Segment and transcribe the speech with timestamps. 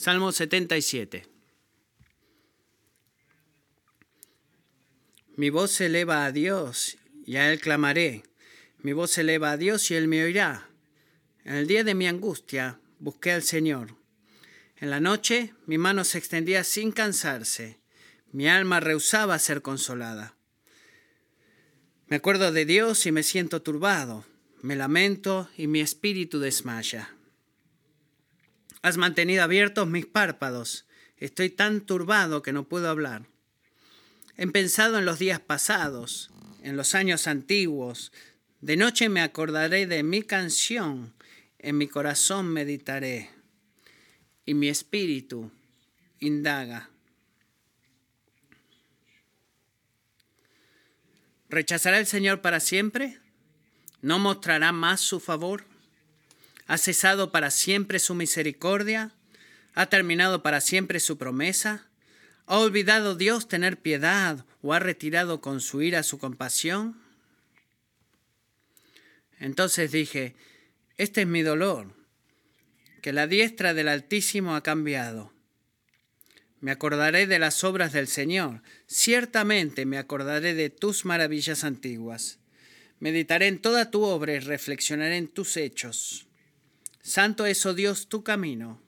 [0.00, 1.26] Salmo 77.
[5.34, 8.22] Mi voz se eleva a Dios y a Él clamaré.
[8.78, 10.70] Mi voz se eleva a Dios y Él me oirá.
[11.44, 13.96] En el día de mi angustia busqué al Señor.
[14.76, 17.80] En la noche mi mano se extendía sin cansarse.
[18.30, 20.36] Mi alma rehusaba ser consolada.
[22.06, 24.24] Me acuerdo de Dios y me siento turbado.
[24.62, 27.17] Me lamento y mi espíritu desmaya.
[28.82, 30.86] Has mantenido abiertos mis párpados.
[31.16, 33.26] Estoy tan turbado que no puedo hablar.
[34.36, 36.30] He pensado en los días pasados,
[36.62, 38.12] en los años antiguos.
[38.60, 41.12] De noche me acordaré de mi canción,
[41.58, 43.30] en mi corazón meditaré,
[44.46, 45.50] y mi espíritu
[46.20, 46.90] indaga.
[51.48, 53.18] ¿Rechazará el Señor para siempre?
[54.02, 55.64] ¿No mostrará más su favor?
[56.68, 59.12] ¿Ha cesado para siempre su misericordia?
[59.74, 61.88] ¿Ha terminado para siempre su promesa?
[62.44, 67.00] ¿Ha olvidado Dios tener piedad o ha retirado con su ira su compasión?
[69.40, 70.36] Entonces dije,
[70.98, 71.94] este es mi dolor,
[73.00, 75.32] que la diestra del Altísimo ha cambiado.
[76.60, 82.40] Me acordaré de las obras del Señor, ciertamente me acordaré de tus maravillas antiguas.
[83.00, 86.27] Meditaré en toda tu obra y reflexionaré en tus hechos.
[87.08, 88.82] Santo es, oh Dios, tu camino.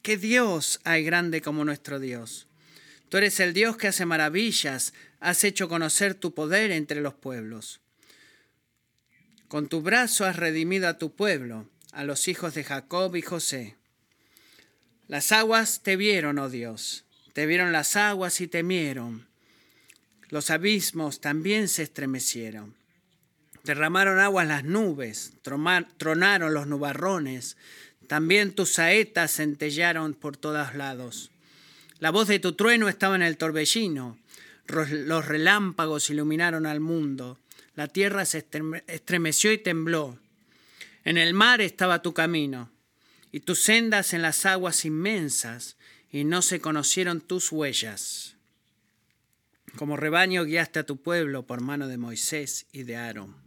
[0.00, 2.46] ¿Qué Dios hay grande como nuestro Dios?
[3.08, 7.80] Tú eres el Dios que hace maravillas, has hecho conocer tu poder entre los pueblos.
[9.48, 13.74] Con tu brazo has redimido a tu pueblo, a los hijos de Jacob y José.
[15.08, 19.26] Las aguas te vieron, oh Dios, te vieron las aguas y temieron.
[20.28, 22.76] Los abismos también se estremecieron.
[23.64, 25.32] Derramaron aguas las nubes,
[25.96, 27.56] tronaron los nubarrones,
[28.06, 31.30] también tus saetas centellaron por todos lados.
[31.98, 34.18] La voz de tu trueno estaba en el torbellino.
[34.66, 37.38] Los relámpagos iluminaron al mundo.
[37.74, 38.46] La tierra se
[38.86, 40.18] estremeció y tembló.
[41.04, 42.70] En el mar estaba tu camino,
[43.32, 45.76] y tus sendas en las aguas inmensas,
[46.10, 48.36] y no se conocieron tus huellas.
[49.76, 53.43] Como rebaño guiaste a tu pueblo por mano de Moisés y de Aarón.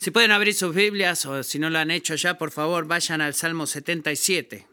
[0.00, 3.20] Si pueden abrir sus Biblias o si no lo han hecho ya, por favor, vayan
[3.20, 4.66] al Salmo 77.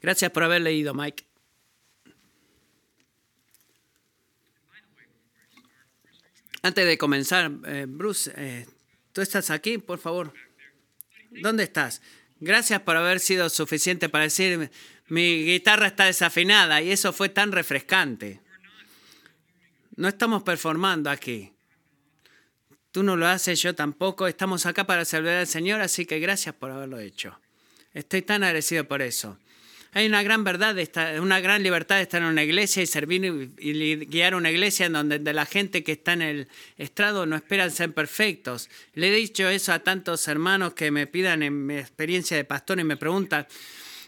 [0.00, 1.24] Gracias por haber leído, Mike.
[6.62, 8.66] Antes de comenzar, eh, Bruce, eh,
[9.12, 10.34] ¿tú estás aquí, por favor?
[11.30, 12.02] ¿Dónde estás?
[12.40, 14.68] Gracias por haber sido suficiente para decir,
[15.06, 18.40] mi guitarra está desafinada y eso fue tan refrescante.
[19.98, 21.52] No estamos performando aquí.
[22.92, 24.28] Tú no lo haces, yo tampoco.
[24.28, 27.36] Estamos acá para servir al Señor, así que gracias por haberlo hecho.
[27.92, 29.40] Estoy tan agradecido por eso.
[29.94, 30.76] Hay una gran verdad,
[31.20, 34.92] una gran libertad de estar en una iglesia y servir y guiar una iglesia en
[34.92, 38.70] donde la gente que está en el estrado no esperan ser perfectos.
[38.94, 42.78] Le he dicho eso a tantos hermanos que me pidan en mi experiencia de pastor
[42.78, 43.48] y me preguntan,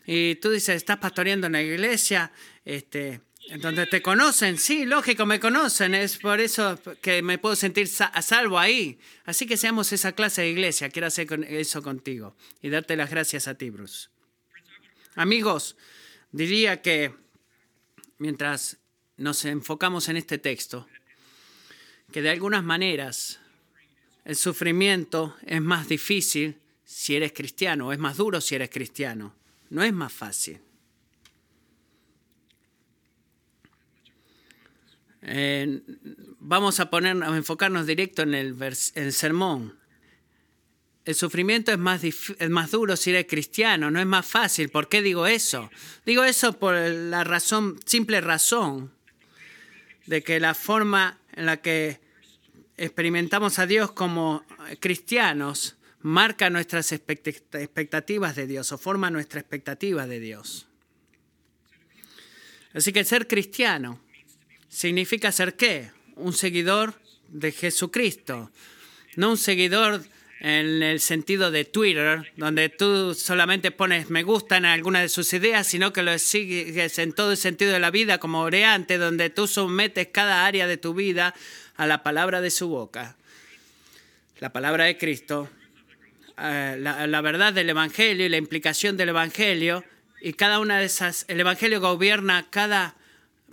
[0.07, 2.31] y tú dices, ¿estás pastoreando en la iglesia?
[2.65, 3.22] Este,
[3.59, 8.22] donde te conocen, sí, lógico, me conocen, es por eso que me puedo sentir a
[8.22, 9.00] salvo ahí.
[9.25, 13.49] Así que seamos esa clase de iglesia, quiero hacer eso contigo y darte las gracias
[13.49, 14.09] a ti, Bruce.
[15.16, 15.77] Amigos,
[16.31, 17.12] diría que
[18.19, 18.78] mientras
[19.16, 20.87] nos enfocamos en este texto,
[22.12, 23.41] que de algunas maneras
[24.25, 29.34] el sufrimiento es más difícil si eres cristiano, es más duro si eres cristiano,
[29.71, 30.60] no es más fácil.
[36.38, 39.78] Vamos a, poner, a enfocarnos directo en el, sermón.
[41.04, 44.69] El sufrimiento es más, es más duro si eres cristiano, no es más fácil.
[44.69, 45.70] ¿Por qué digo eso?
[46.06, 48.92] Digo eso por la razón, simple razón
[50.06, 52.00] de que la forma en la que
[52.77, 54.45] experimentamos a Dios como
[54.80, 60.66] cristianos marca nuestras expectativas de Dios o forma nuestra expectativa de Dios.
[62.72, 64.00] Así que ser cristiano
[64.71, 65.91] significa ser qué?
[66.17, 66.95] Un seguidor
[67.28, 68.51] de Jesucristo,
[69.17, 70.03] no un seguidor
[70.41, 75.31] en el sentido de Twitter, donde tú solamente pones me gusta en alguna de sus
[75.34, 79.28] ideas, sino que lo sigues en todo el sentido de la vida como oreante, donde
[79.28, 81.34] tú sometes cada área de tu vida
[81.77, 83.17] a la palabra de su boca.
[84.39, 85.51] La palabra de Cristo,
[86.39, 89.84] eh, la, la verdad del Evangelio y la implicación del Evangelio,
[90.22, 92.97] y cada una de esas, el Evangelio gobierna cada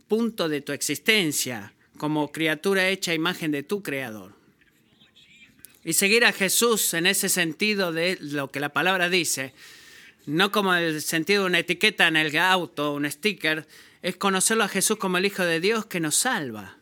[0.07, 4.33] punto de tu existencia, como criatura hecha imagen de tu Creador.
[5.83, 9.54] Y seguir a Jesús en ese sentido de lo que la palabra dice,
[10.25, 13.65] no como el sentido de una etiqueta en el auto, un sticker,
[14.01, 16.77] es conocerlo a Jesús como el Hijo de Dios que nos salva.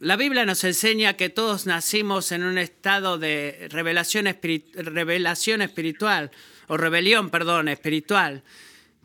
[0.00, 4.26] La Biblia nos enseña que todos nacimos en un estado de revelación,
[4.74, 6.30] revelación espiritual,
[6.68, 8.42] o rebelión, perdón, espiritual,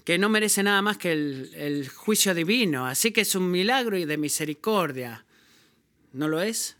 [0.09, 2.87] que no merece nada más que el, juicio divino.
[2.87, 5.23] Así que es un milagro y de misericordia.
[6.13, 6.77] ¿No lo es?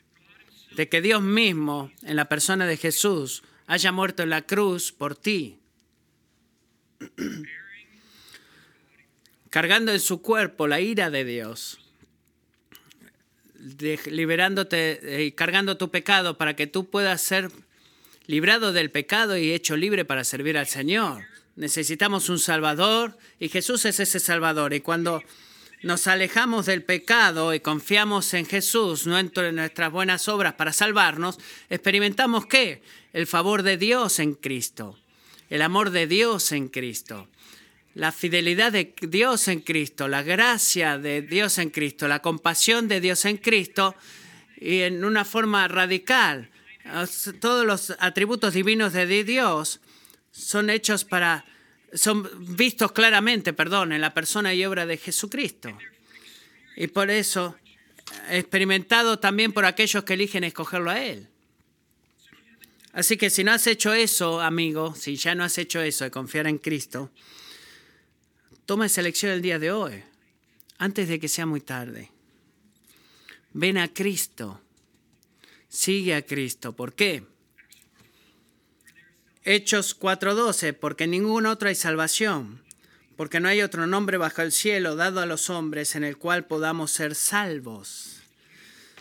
[0.72, 5.16] de que Dios mismo, en la persona de Jesús, haya muerto en la cruz por
[5.16, 5.60] ti,
[9.52, 11.80] cargando en su cuerpo la ira de Dios,
[14.08, 17.52] liberándote y cargando tu pecado para que tú puedas ser
[18.26, 21.29] librado del pecado y hecho libre para servir al Señor.
[21.60, 24.74] Necesitamos un Salvador y Jesús es ese Salvador.
[24.74, 25.22] Y cuando
[25.84, 31.38] nos alejamos del pecado y confiamos en Jesús, no en nuestras buenas obras para salvarnos,
[31.70, 32.82] experimentamos qué?
[33.12, 34.98] El favor de Dios en Cristo,
[35.50, 37.28] el amor de Dios en Cristo,
[37.94, 43.02] la fidelidad de Dios en Cristo, la gracia de Dios en Cristo, la compasión de
[43.02, 43.96] Dios en Cristo
[44.56, 46.52] y en una forma radical.
[47.42, 49.82] Todos los atributos divinos de Dios
[50.32, 51.46] son hechos para
[51.94, 55.76] son vistos claramente, perdón, en la persona y obra de Jesucristo.
[56.76, 57.56] Y por eso,
[58.30, 61.28] experimentado también por aquellos que eligen escogerlo a Él.
[62.94, 66.12] Así que si no has hecho eso, amigo, si ya no has hecho eso de
[66.12, 67.12] confiar en Cristo,
[68.66, 70.04] toma esa elección el día de hoy,
[70.78, 72.12] antes de que sea muy tarde.
[73.54, 74.62] Ven a Cristo,
[75.68, 76.76] sigue a Cristo.
[76.76, 77.24] ¿Por qué?
[79.52, 82.62] Hechos 4:12, porque en ningún otro hay salvación,
[83.18, 86.46] porque no hay otro nombre bajo el cielo dado a los hombres en el cual
[86.46, 88.20] podamos ser salvos.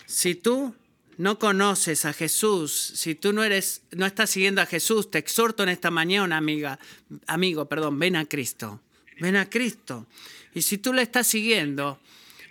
[0.06, 0.75] Si tú
[1.19, 5.65] no conoces a Jesús, si tú no eres no estás siguiendo a Jesús, te exhorto
[5.65, 6.79] en esta mañana, amiga,
[7.27, 8.81] amigo, perdón, ven a Cristo.
[9.21, 10.06] Ven a Cristo.
[10.55, 12.00] Y si tú le estás siguiendo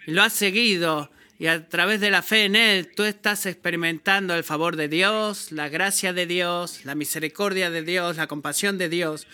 [0.05, 4.33] y lo has seguido y a través de la fe en Él tú estás experimentando
[4.33, 8.89] el favor de Dios, la gracia de Dios, la misericordia de Dios, la compasión de
[8.89, 9.27] Dios.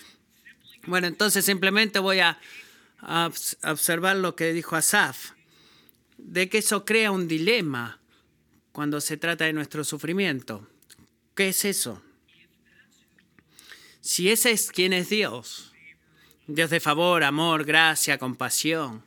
[0.85, 2.39] Bueno, entonces simplemente voy a,
[3.63, 5.31] observar lo que dijo Asaf,
[6.17, 7.99] de que eso crea un dilema
[8.71, 10.67] cuando se trata de nuestro sufrimiento.
[11.35, 12.01] ¿Qué es eso?
[13.99, 15.73] Si ese es quien es Dios,
[16.47, 19.03] Dios de favor, amor, gracia, compasión,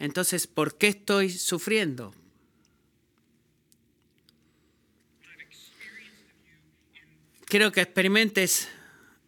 [0.00, 2.14] entonces, ¿por qué estoy sufriendo?
[7.50, 8.68] Quiero que experimentes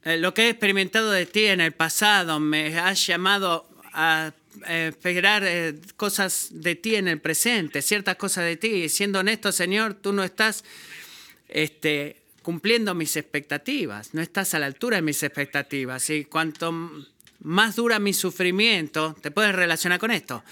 [0.04, 2.38] eh, lo que he experimentado de ti en el pasado.
[2.38, 4.32] Me has llamado a
[4.69, 8.69] esperar eh, cosas de ti en el presente, ciertas cosas de ti.
[8.84, 10.64] Y siendo honesto, Señor, tú no estás
[11.48, 16.08] este, cumpliendo mis expectativas, no estás a la altura de mis expectativas.
[16.10, 16.72] Y cuanto
[17.40, 20.44] más dura mi sufrimiento, te puedes relacionar con esto.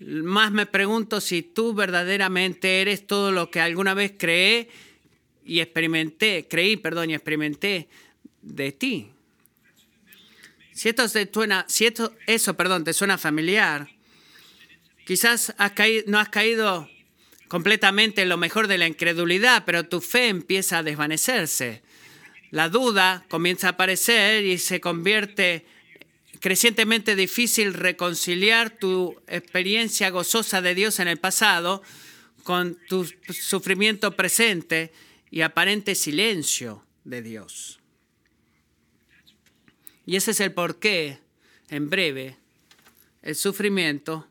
[0.00, 4.70] Más me pregunto si tú verdaderamente eres todo lo que alguna vez creé
[5.48, 7.88] y experimenté, creí, perdón, y experimenté
[8.42, 9.08] de ti.
[10.74, 13.88] Si esto te suena, si esto, eso, perdón, te suena familiar,
[15.06, 16.88] quizás has caído, no has caído
[17.48, 21.82] completamente en lo mejor de la incredulidad, pero tu fe empieza a desvanecerse.
[22.50, 25.64] La duda comienza a aparecer y se convierte
[26.40, 31.82] crecientemente difícil reconciliar tu experiencia gozosa de Dios en el pasado
[32.44, 34.92] con tu sufrimiento presente
[35.30, 37.80] y aparente silencio de Dios.
[40.06, 41.20] Y ese es el porqué,
[41.68, 42.36] en breve,
[43.22, 44.26] el sufrimiento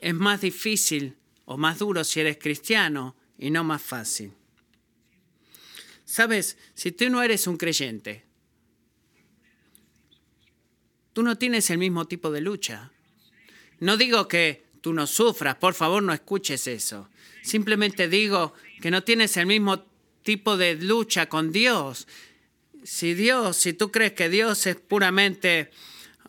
[0.00, 1.16] es más difícil
[1.46, 4.32] o más duro si eres cristiano y no más fácil.
[6.04, 8.24] Sabes, si tú no eres un creyente,
[11.12, 12.92] tú no tienes el mismo tipo de lucha.
[13.80, 17.08] No digo que tú no sufras, por favor no escuches eso.
[17.42, 19.84] Simplemente digo que no tienes el mismo
[20.28, 22.06] tipo de lucha con Dios.
[22.84, 25.70] Si Dios, si tú crees que Dios es puramente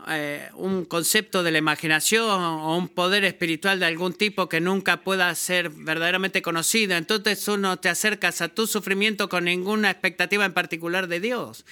[0.08, 5.02] eh, un concepto de la imaginación o un poder espiritual de algún tipo que nunca
[5.02, 10.46] pueda ser verdaderamente conocido, entonces tú no te acercas a tu sufrimiento con ninguna expectativa
[10.46, 11.66] en particular de Dios.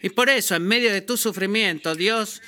[0.00, 2.40] Y por eso, en medio de tu sufrimiento, Dios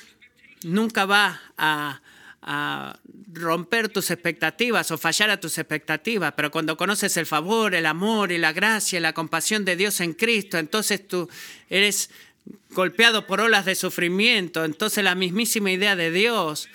[0.63, 2.01] nunca va a
[2.47, 2.99] a
[3.33, 8.31] romper tus expectativas o fallar a tus expectativas, pero cuando conoces el favor, el amor
[8.31, 11.27] y la gracia y la compasión de Dios en Cristo, entonces tú
[11.69, 12.11] eres
[12.69, 16.69] golpeado por olas de sufrimiento, entonces la mismísima idea de Dios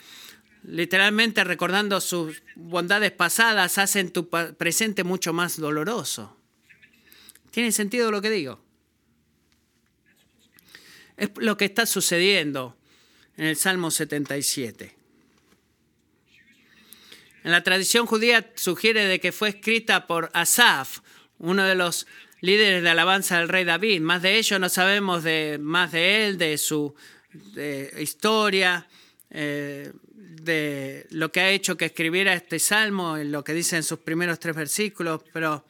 [0.65, 6.37] literalmente recordando sus bondades pasadas, hacen tu presente mucho más doloroso.
[7.51, 8.61] ¿Tiene sentido lo que digo?
[11.17, 12.77] Es lo que está sucediendo
[13.37, 15.00] en el Salmo 77.
[17.43, 21.01] En la tradición judía sugiere de que fue escrita por Asaf,
[21.39, 22.07] uno de los
[22.41, 24.01] líderes de alabanza del rey David.
[24.01, 26.95] Más de ello no sabemos de, más de él, de su
[27.99, 28.87] historia,
[29.31, 29.93] eh,
[30.43, 34.01] de lo que ha hecho que escribiera este salmo, en lo que dice en sus
[34.01, 35.65] primeros tres versículos, pero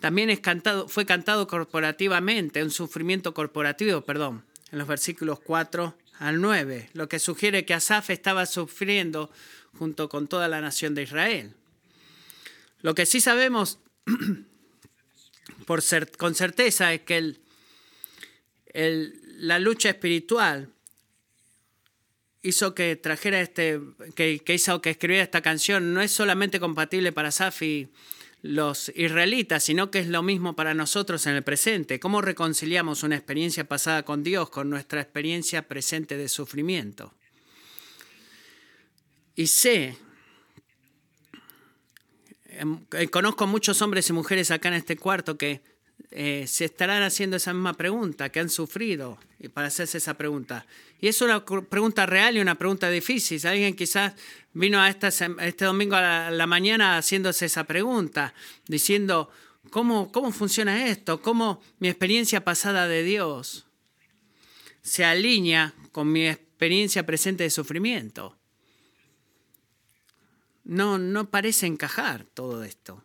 [0.00, 6.40] también es cantado, fue cantado corporativamente, un sufrimiento corporativo, perdón, en los versículos 4 al
[6.40, 9.30] 9, lo que sugiere que Asaf estaba sufriendo
[9.76, 11.54] junto con toda la nación de Israel.
[12.80, 13.80] Lo que sí sabemos
[16.18, 17.36] con certeza es que
[18.72, 20.72] la lucha espiritual
[22.42, 23.80] hizo que trajera este,
[24.14, 27.88] que, que, hizo que escribiera esta canción, no es solamente compatible para Asaf y
[28.42, 31.98] los israelitas, sino que es lo mismo para nosotros en el presente.
[31.98, 37.14] ¿Cómo reconciliamos una experiencia pasada con Dios con nuestra experiencia presente de sufrimiento?
[39.38, 39.96] Y sé,
[42.46, 45.60] em, eh, conozco muchos hombres y mujeres acá en este cuarto que
[46.10, 49.16] eh, se estarán haciendo esa misma pregunta, que han sufrido,
[49.54, 50.66] para hacerse esa pregunta.
[51.00, 53.46] Y es una pregunta real y una pregunta difícil.
[53.46, 54.14] Alguien quizás
[54.54, 58.34] vino a esta, este domingo a la, mañana haciéndose esa pregunta,
[58.66, 59.30] diciendo,
[59.70, 61.22] ¿cómo, ¿cómo funciona esto?
[61.22, 63.66] ¿Cómo mi experiencia pasada de Dios
[64.82, 68.37] se alinea con mi experiencia presente de sufrimiento?
[70.68, 73.02] No, no parece encajar todo esto.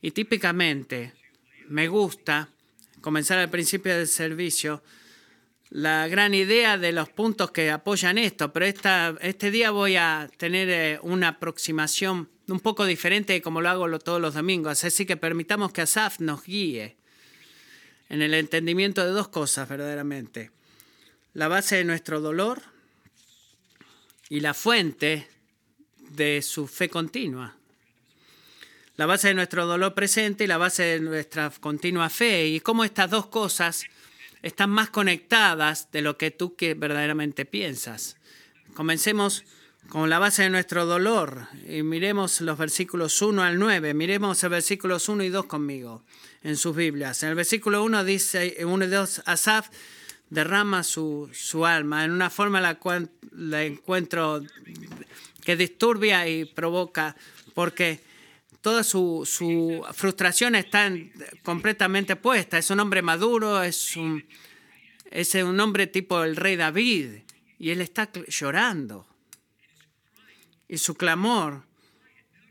[0.00, 1.12] Y típicamente
[1.68, 2.48] me gusta
[3.02, 4.82] comenzar al principio del servicio
[5.68, 8.64] la gran idea de los puntos que apoyan esto, pero
[9.20, 13.98] este día voy a tener eh, una aproximación un poco diferente de como lo hago
[13.98, 14.82] todos los domingos.
[14.82, 16.96] Así que permitamos que Asaf nos guíe
[18.08, 20.50] en el entendimiento de dos cosas verdaderamente.
[21.34, 22.62] La base de nuestro dolor
[24.30, 25.28] y la fuente
[26.10, 27.56] de su fe continua
[29.00, 32.84] la base de nuestro dolor presente y la base de nuestra continua fe, y cómo
[32.84, 33.86] estas dos cosas
[34.42, 38.18] están más conectadas de lo que tú que verdaderamente piensas.
[38.74, 39.44] Comencemos
[39.88, 43.94] con la base de nuestro dolor y miremos los versículos 1 al 9.
[43.94, 46.02] Miremos el versículos 1 y 2 conmigo
[46.42, 47.22] en sus Biblias.
[47.22, 49.70] En el versículo 1 dice, 1 y 2, Asaf
[50.30, 54.42] derrama su, su alma en una forma la cual la encuentro
[55.44, 57.16] que disturbia y provoca,
[57.54, 58.00] porque
[58.60, 60.92] toda su, frustración está
[61.42, 62.58] completamente puesta.
[62.58, 64.24] Es un hombre maduro, es un,
[65.10, 67.22] es un hombre tipo el rey David,
[67.58, 69.06] y él está llorando.
[70.68, 71.64] Y su clamor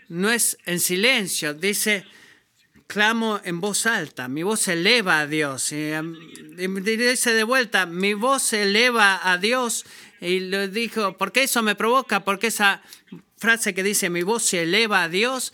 [0.10, 2.06] no es en silencio, dice,
[2.90, 5.72] clamo en voz alta, mi voz se eleva a Dios.
[5.72, 5.92] Y,
[6.58, 9.86] dice de vuelta, mi voz se eleva a Dios.
[10.20, 12.82] Y lo dijo, porque eso me provoca, porque esa
[13.38, 15.54] frase que dice, mi voz se eleva a Dios,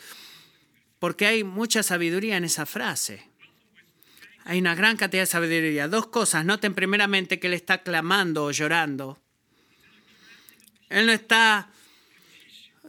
[0.98, 3.28] porque hay mucha sabiduría en esa frase.
[4.46, 5.90] Hay una gran cantidad de sabiduría.
[5.90, 6.46] Dos cosas.
[6.46, 9.20] Noten primeramente que él está clamando o llorando.
[10.88, 11.70] Él no está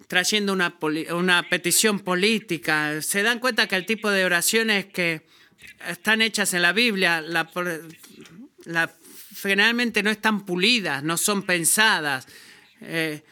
[0.06, 0.76] trayendo una,
[1.14, 3.00] una, petición política.
[3.02, 5.26] Se dan cuenta que el tipo de oraciones que
[5.88, 7.50] están hechas en la Biblia la,
[9.36, 12.26] generalmente no están pulidas, no son pensadas.
[12.80, 13.22] Eh,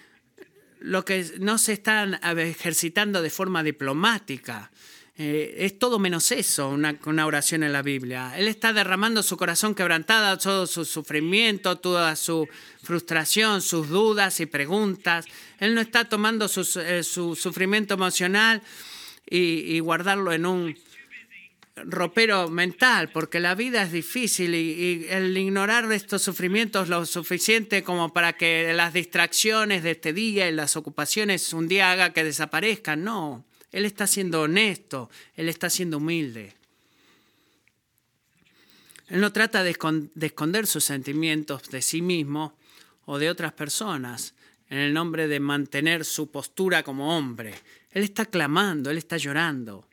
[0.80, 4.70] lo que no se están ejercitando de forma diplomática.
[5.16, 8.32] Eh, es todo menos eso, una, una, oración en la Biblia.
[8.36, 12.48] Él está derramando su corazón quebrantado, todo su sufrimiento, toda su
[12.82, 15.26] frustración, sus dudas y preguntas.
[15.60, 18.60] Él no está tomando eh, su sufrimiento emocional
[19.30, 20.76] y, y guardarlo en un
[21.76, 28.12] ropero mental, porque la vida es difícil y, el ignorar estos sufrimientos lo suficiente como
[28.12, 33.02] para que las distracciones de este día y las ocupaciones un día haga que desaparezcan.
[33.02, 36.54] No, él está siendo honesto, él está siendo humilde.
[39.08, 42.56] Él no trata de esconder sus sentimientos de sí mismo
[43.04, 44.34] o de otras personas
[44.70, 47.52] en el nombre de mantener su postura como hombre.
[47.90, 49.88] Él está clamando, él está llorando.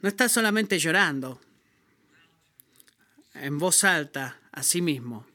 [0.00, 1.40] No está solamente llorando
[3.34, 5.26] en voz alta a sí mismo,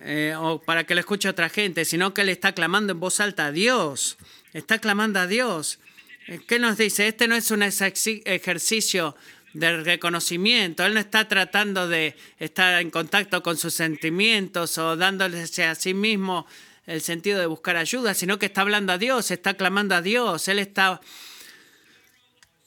[0.00, 3.20] eh, o para que lo escuche otra gente, sino que él está clamando en voz
[3.20, 4.16] alta a Dios,
[4.52, 5.78] está clamando a Dios.
[6.26, 7.08] Eh, ¿Qué nos dice?
[7.08, 9.16] Este no es un ejercicio
[9.52, 15.42] de reconocimiento, él no está tratando de estar en contacto con sus sentimientos o dándole
[15.42, 16.46] a sí mismo
[16.86, 20.46] el sentido de buscar ayuda, sino que está hablando a Dios, está clamando a Dios,
[20.48, 21.00] Él está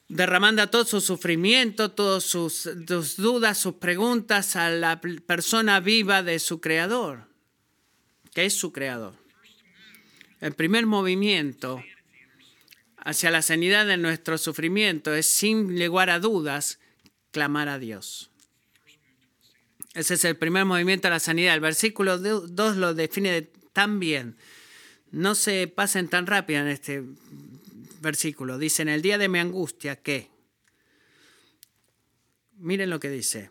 [0.09, 6.39] derramando todo su sufrimiento, todas sus, sus dudas, sus preguntas a la persona viva de
[6.39, 7.27] su Creador,
[8.33, 9.22] que es su Creador.
[10.43, 11.81] El primer movimiento
[12.97, 16.79] hacia la sanidad de nuestro sufrimiento es, sin lugar a dudas,
[17.31, 18.29] clamar a Dios.
[19.93, 21.53] Ese es el primer movimiento a la sanidad.
[21.53, 24.35] El versículo 2 lo define tan bien.
[25.11, 27.05] No se pasen tan rápido en este
[28.01, 28.57] versículo.
[28.57, 30.29] Dice, en el día de mi angustia, ¿qué?
[32.57, 33.49] Miren lo que dice.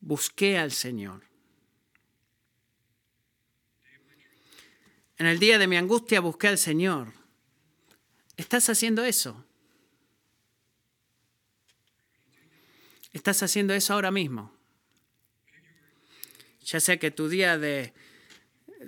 [0.00, 1.29] Busqué al Señor.
[5.20, 7.12] En el día de mi angustia busqué al Señor.
[8.38, 9.44] ¿Estás haciendo eso?
[13.12, 14.56] ¿Estás haciendo eso ahora mismo?
[16.64, 17.92] Ya sea que tu día de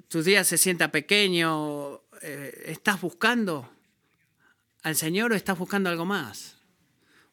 [0.08, 3.70] tu día se sienta pequeño, eh, ¿estás buscando
[4.84, 6.56] al Señor o estás buscando algo más?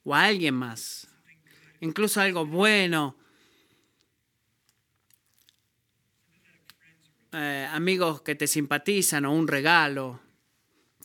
[0.04, 1.08] O a alguien más.
[1.80, 3.16] Incluso algo bueno.
[7.32, 10.20] Eh, amigos que te simpatizan o un regalo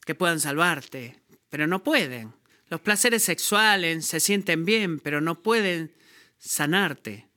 [0.07, 2.33] que puedan salvarte, pero no pueden.
[2.71, 5.93] Los placeres sexuales se sienten bien, pero no pueden
[6.38, 7.28] sanarte.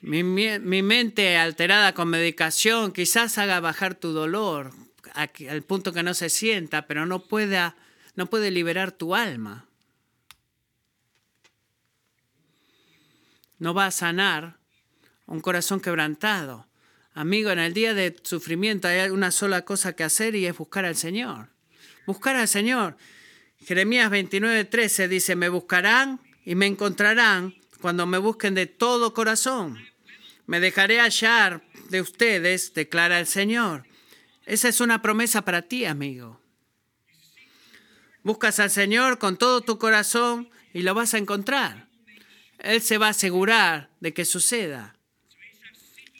[0.00, 4.72] Mi, mente alterada con medicación quizás haga bajar tu dolor
[5.14, 7.76] al punto que no se sienta, pero no, pueda,
[8.14, 9.66] no puede liberar tu alma.
[13.58, 14.57] No va a sanar
[15.28, 16.66] un corazón quebrantado.
[17.14, 20.84] Amigo, en el día de sufrimiento hay una sola cosa que hacer y es buscar
[20.84, 21.50] al Señor.
[22.06, 22.96] Buscar al Señor.
[23.60, 29.78] Jeremías 29:13 dice, me buscarán y me encontrarán cuando me busquen de todo corazón.
[30.46, 33.84] Me dejaré hallar de ustedes, declara el Señor.
[34.46, 36.40] Esa es una promesa para ti, amigo.
[38.22, 41.88] Buscas al Señor con todo tu corazón y lo vas a encontrar.
[42.58, 44.97] Él se va a asegurar de que suceda.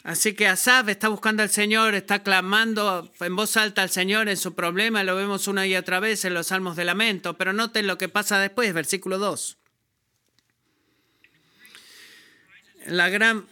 [0.04, 4.36] Así que Asaf está buscando al Señor, está clamando en voz alta al Señor en
[4.36, 7.86] su problema, lo vemos una y otra vez en los salmos de lamento, pero noten
[7.86, 9.58] lo que pasa después, versículo 2.
[12.86, 13.46] La gran,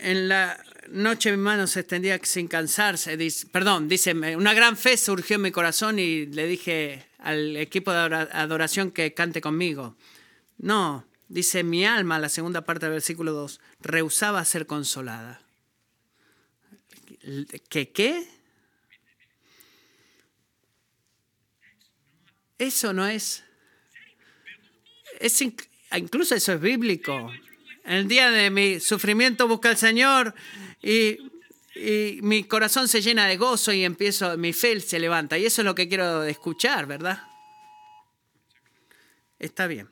[0.00, 3.16] en la noche mi mano se extendía sin cansarse,
[3.52, 7.98] perdón, dice, una gran fe surgió en mi corazón y le dije al equipo de
[8.32, 9.96] adoración que cante conmigo.
[10.58, 15.41] No, dice mi alma, la segunda parte del versículo 2, rehusaba ser consolada.
[17.68, 18.26] ¿Qué qué?
[22.58, 23.42] Eso no es,
[25.20, 27.30] es incluso eso es bíblico.
[27.84, 30.34] En el día de mi sufrimiento busca al Señor
[30.80, 31.18] y,
[31.74, 35.38] y, mi corazón se llena de gozo y empiezo, mi fe se levanta.
[35.38, 37.24] Y eso es lo que quiero escuchar, ¿verdad?
[39.38, 39.88] Está bien.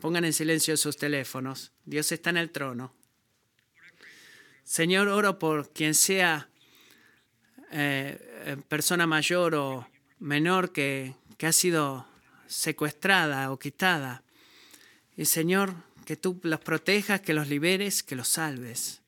[0.00, 1.72] Pongan en silencio sus teléfonos.
[1.84, 2.94] Dios está en el trono.
[4.68, 6.50] Señor, oro por quien sea
[7.72, 12.06] eh, eh, persona mayor o menor que, que ha sido
[12.46, 14.22] secuestrada o quitada.
[15.16, 15.72] Y Señor,
[16.04, 19.00] que tú los protejas, que los liberes, que los salves.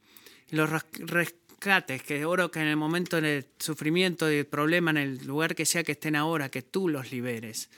[0.50, 4.96] Y los rescates, que oro que en el momento del sufrimiento y el problema, en
[4.96, 7.68] el lugar que sea que estén ahora, que tú los liberes.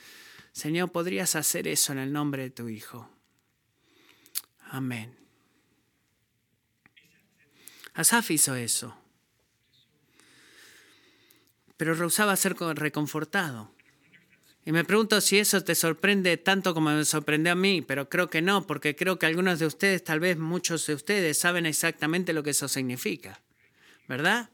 [0.53, 3.09] Señor, podrías hacer eso en el nombre de tu Hijo.
[4.69, 5.22] Amén.
[7.93, 8.97] Asaf hizo eso.
[11.77, 13.71] Pero rehusaba ser reconfortado.
[14.65, 18.29] Y me pregunto si eso te sorprende tanto como me sorprendió a mí, pero creo
[18.29, 22.31] que no, porque creo que algunos de ustedes, tal vez muchos de ustedes, saben exactamente
[22.31, 23.41] lo que eso significa.
[24.07, 24.49] ¿Verdad?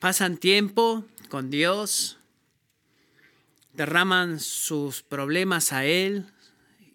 [0.00, 2.18] Pasan tiempo con Dios,
[3.72, 6.26] derraman sus problemas a Él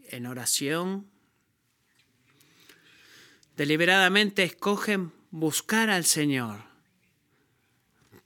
[0.10, 1.10] en oración,
[3.58, 6.64] deliberadamente escogen buscar al Señor.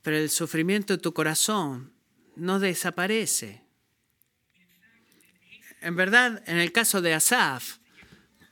[0.04, 1.92] Pero el sufrimiento de tu corazón
[2.36, 3.64] no desaparece.
[5.82, 7.78] En verdad, en el caso de Asaf,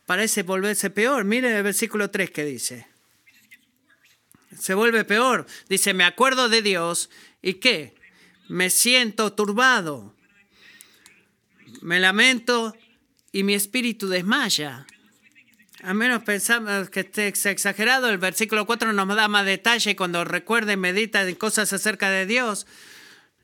[0.08, 1.24] parece volverse peor.
[1.24, 2.88] Miren el versículo 3 que dice.
[4.60, 5.46] Se vuelve peor.
[5.70, 7.12] Dice, me acuerdo de Dios
[7.44, 7.94] y qué?
[8.50, 10.16] Me siento turbado.
[11.82, 12.76] Me lamento
[13.32, 14.88] y mi espíritu desmaya.
[15.88, 20.74] A menos pensamos que esté exagerado, el versículo 4 nos da más detalle cuando recuerda
[20.74, 22.68] y medita en cosas acerca de Dios,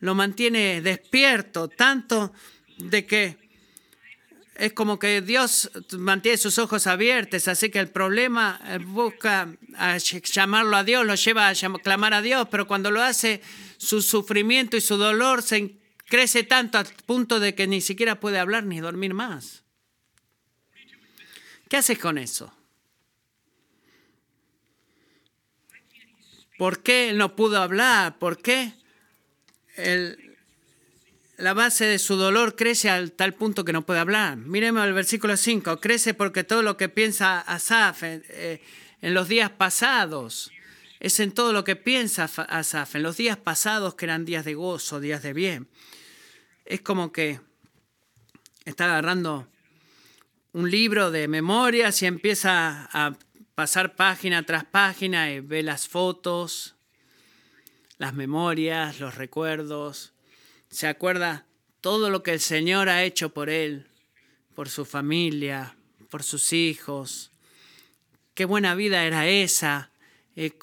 [0.01, 2.33] lo mantiene despierto, tanto
[2.79, 3.37] de que
[4.55, 9.47] es como que Dios mantiene sus ojos abiertos, así que el problema busca
[10.25, 13.41] llamarlo a Dios, lo lleva a clamar a Dios, pero cuando lo hace,
[13.77, 15.77] su sufrimiento y su dolor se
[16.07, 19.62] crece tanto al punto de que ni siquiera puede hablar ni dormir más.
[21.73, 22.53] ¿Qué haces con eso?
[26.59, 28.19] ¿Por qué él no pudo hablar?
[28.19, 28.73] ¿Por qué
[31.37, 34.37] la base de su dolor crece al tal punto que no puede hablar?
[34.37, 35.79] Miremos el versículo 5.
[35.79, 38.61] Crece porque todo lo que piensa Asaf en, eh,
[39.01, 40.51] en los días pasados
[40.99, 44.53] es en todo lo que piensa Asaf, en los días pasados que eran días de
[44.53, 45.67] gozo, días de bien.
[46.65, 47.41] Es como que
[48.63, 49.47] está agarrando
[50.53, 53.17] un libro de memorias y empieza a
[53.55, 56.75] pasar página tras página y ve las fotos,
[57.97, 60.13] las memorias, los recuerdos.
[60.69, 61.47] Se acuerda
[61.81, 63.87] todo lo que el Señor ha hecho por él,
[64.53, 65.75] por su familia,
[66.09, 67.31] por sus hijos.
[68.35, 69.91] Qué buena vida era esa.
[70.35, 70.53] Eh,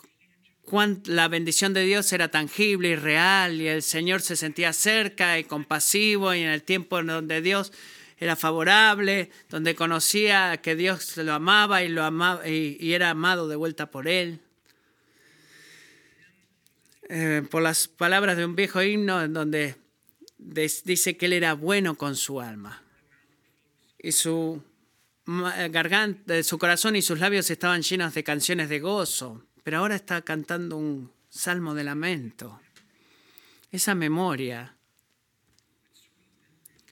[1.06, 5.42] la bendición de Dios era tangible y real y el Señor se sentía cerca y
[5.42, 7.72] compasivo y en el tiempo en donde Dios
[8.20, 13.56] era favorable, donde conocía que Dios lo amaba y, lo amaba, y, era amado de
[13.56, 14.40] vuelta por él.
[17.08, 19.76] Eh, por las palabras de un viejo himno en donde
[20.38, 22.82] dice que él era bueno con su alma
[23.98, 24.62] y su
[25.26, 30.22] garganta, su corazón y sus labios estaban llenos de canciones de gozo, pero ahora está
[30.22, 32.60] cantando un salmo de lamento.
[33.72, 34.76] Esa memoria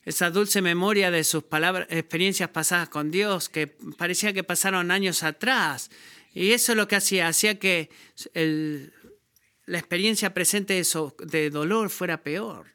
[0.09, 5.23] esa dulce memoria de sus palabras, experiencias pasadas con Dios, que parecía que pasaron años
[5.23, 5.91] atrás.
[6.33, 7.91] Y eso es lo que hacía, hacía que
[9.67, 12.69] la experiencia presente de, de dolor fuera peor.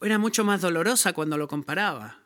[0.00, 2.22] Era mucho más dolorosa cuando lo comparaba.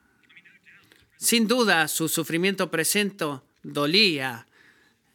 [1.17, 3.25] Sin duda, su sufrimiento presente
[3.63, 4.47] dolía,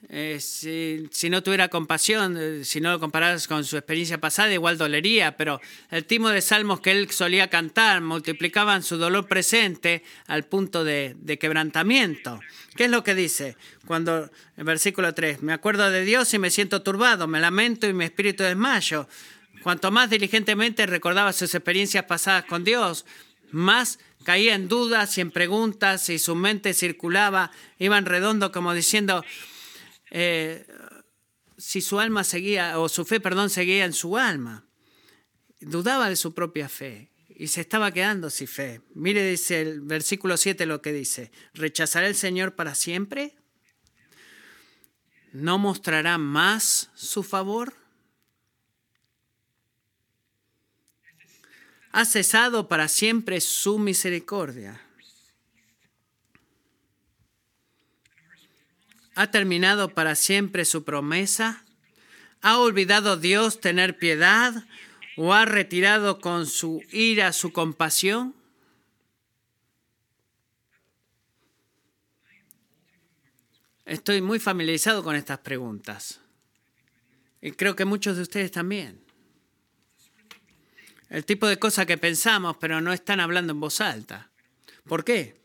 [0.07, 4.77] eh, si, no tuviera compasión, eh, si no lo compararas con su experiencia pasada, igual
[4.77, 5.59] dolería, pero
[5.91, 11.15] el timo de salmos que él solía cantar multiplicaban su dolor presente al punto de,
[11.19, 12.39] de quebrantamiento.
[12.75, 13.57] ¿Qué es lo que dice?
[13.85, 17.93] Cuando, en versículo 3, me acuerdo de Dios y me siento turbado, me lamento y
[17.93, 19.09] mi espíritu desmayo.
[19.63, 23.05] Cuanto más diligentemente recordaba sus experiencias pasadas con Dios,
[23.51, 28.73] más caía en dudas y en preguntas y su mente circulaba, iba en redondo como
[28.73, 29.25] diciendo,
[30.11, 30.65] eh,
[31.57, 34.65] si su alma seguía, o su fe, perdón, seguía en su alma.
[35.59, 38.81] Dudaba de su propia fe y se estaba quedando sin fe.
[38.93, 43.35] Mire, dice el versículo 7 lo que dice, ¿rechazará el Señor para siempre?
[45.31, 47.73] ¿No mostrará más su favor?
[51.91, 54.81] ¿Ha cesado para siempre su misericordia?
[59.19, 61.65] ¿Ha terminado para siempre su promesa?
[62.41, 64.63] ¿Ha olvidado Dios tener piedad
[65.17, 68.33] o ha retirado con su ira su compasión?
[73.83, 76.21] Estoy muy familiarizado con estas preguntas.
[77.41, 79.01] Y creo que muchos de ustedes también.
[81.09, 84.31] El tipo de cosas que pensamos, pero no están hablando en voz alta.
[84.85, 85.38] ¿Por qué?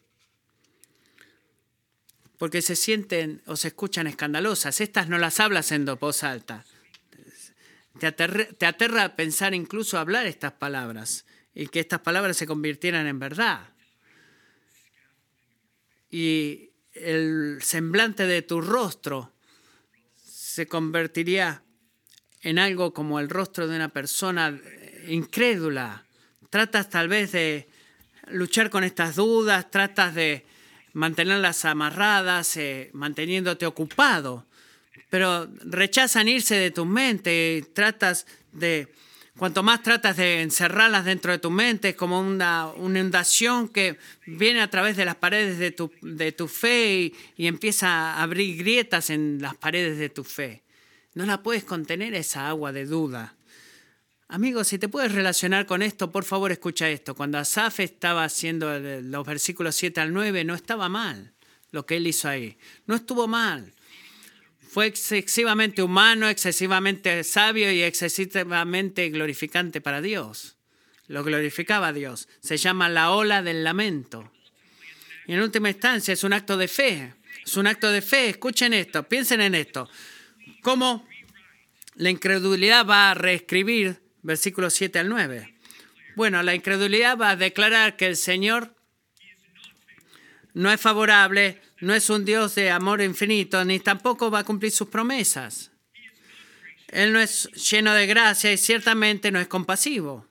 [2.39, 4.81] Porque se sienten o se escuchan escandalosas.
[4.81, 6.65] Estas no las hablas en voz alta.
[7.99, 13.69] Te aterra, pensar incluso hablar estas palabras y que estas palabras se convirtieran en verdad.
[16.11, 19.33] Y el semblante de tu rostro
[20.25, 21.63] se convertiría
[22.43, 24.61] en algo como el rostro de una persona
[25.09, 26.05] incrédula.
[26.51, 27.69] Tratas tal vez de
[28.29, 30.47] luchar con estas dudas, tratas de
[30.95, 34.47] mantenerlas amarradas, eh, manteniéndote ocupado,
[35.11, 38.89] pero rechazan irse de tu mente, tratas de,
[39.37, 43.99] cuanto más tratas de encerrarlas dentro de tu mente, es como una, una inundación que
[44.27, 48.23] viene a través de las paredes de tu, de tu fe y, y empieza a
[48.23, 50.63] abrir grietas en las paredes de tu fe.
[51.15, 53.35] No la puedes contener esa agua de duda.
[54.35, 57.15] Amigos, si te puedes relacionar con esto, por favor escucha esto.
[57.15, 61.35] Cuando Asaf estaba haciendo los versículos 7 al 9, no estaba mal
[61.71, 62.59] lo que él hizo ahí.
[62.87, 63.73] No estuvo mal.
[64.69, 70.57] Fue excesivamente humano, excesivamente sabio y excesivamente glorificante para Dios.
[71.07, 72.27] Lo glorificaba a Dios.
[72.41, 74.33] Se llama la ola del lamento.
[75.29, 77.15] Y en última instancia es un acto de fe.
[77.47, 78.31] Es un acto de fe.
[78.31, 79.89] Escuchen esto, piensen en esto.
[80.61, 81.07] ¿Cómo
[81.95, 85.55] la incredulidad va a reescribir versículos 7 al 9.
[86.17, 88.75] Bueno, la incredulidad va a declarar que el Señor
[90.55, 94.73] no es favorable, no es un Dios de amor infinito, ni tampoco va a cumplir
[94.73, 95.71] sus promesas.
[96.89, 100.27] Él no es lleno de gracia y ciertamente no es compasivo.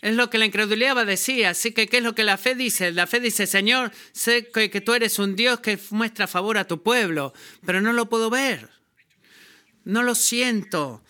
[0.00, 1.46] Es lo que la incredulidad va a decir.
[1.46, 2.92] Así que, ¿qué es lo que la fe dice?
[2.92, 6.66] La fe dice, Señor, sé que, que tú eres un Dios que muestra favor a
[6.66, 7.32] tu pueblo,
[7.66, 8.68] pero no lo puedo ver.
[9.84, 11.02] No lo siento.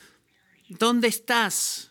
[0.79, 1.91] ¿Dónde estás?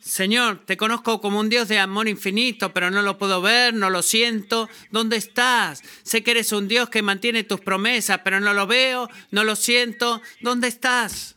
[0.00, 3.88] Señor, te conozco como un Dios de amor infinito, pero no lo puedo ver, no
[3.88, 4.68] lo siento.
[4.90, 5.82] ¿Dónde estás?
[6.02, 9.56] Sé que eres un Dios que mantiene tus promesas, pero no lo veo, no lo
[9.56, 10.20] siento.
[10.40, 11.36] ¿Dónde estás?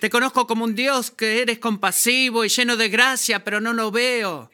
[0.00, 3.90] Te conozco como un Dios que eres compasivo y lleno de gracia, pero no lo
[3.90, 4.50] veo.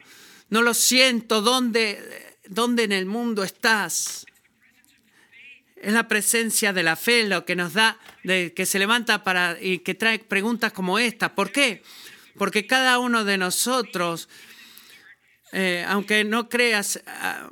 [0.49, 1.41] No lo siento.
[1.41, 4.25] ¿Dónde, dónde en el mundo estás?
[5.85, 9.55] Es la presencia de la fe lo que nos da, de, que se levanta para
[9.61, 11.35] y que trae preguntas como esta.
[11.35, 11.83] ¿Por qué?
[12.39, 14.27] Porque cada uno de nosotros,
[15.51, 17.51] eh, aunque no creas, ah,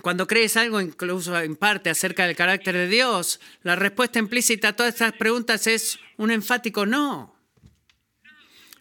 [0.00, 4.72] cuando crees algo, incluso en parte acerca del carácter de Dios, la respuesta implícita a
[4.72, 7.36] todas estas preguntas es un enfático no.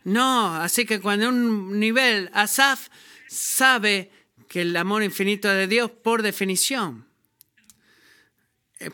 [0.06, 2.88] No, así que cuando un nivel, Asaf
[3.28, 4.14] sabe
[4.48, 7.09] que el amor infinito de Dios, por definición,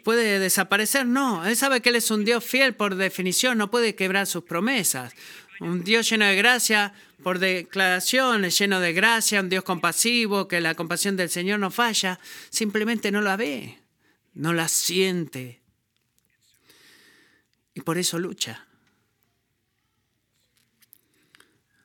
[0.03, 1.05] puede desaparecer.
[1.05, 4.43] No, él sabe que Él es un Dios fiel por definición, no puede quebrar sus
[4.43, 5.13] promesas.
[5.59, 6.93] Un Dios lleno de gracia
[7.23, 12.19] por declaración, lleno de gracia, un Dios compasivo, que la compasión del Señor no falla,
[12.49, 13.79] simplemente no la ve,
[14.33, 15.61] no la siente,
[17.75, 18.65] y por eso lucha.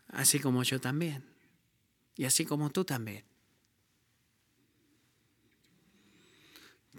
[0.09, 1.25] Así como yo también.
[2.17, 3.25] Y así como tú también.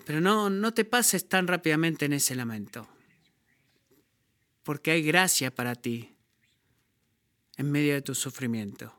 [0.06, 2.88] Pero no, no te pases tan rápidamente en ese lamento.
[4.64, 6.16] Porque hay gracia para ti
[7.58, 8.96] en medio de tu sufrimiento.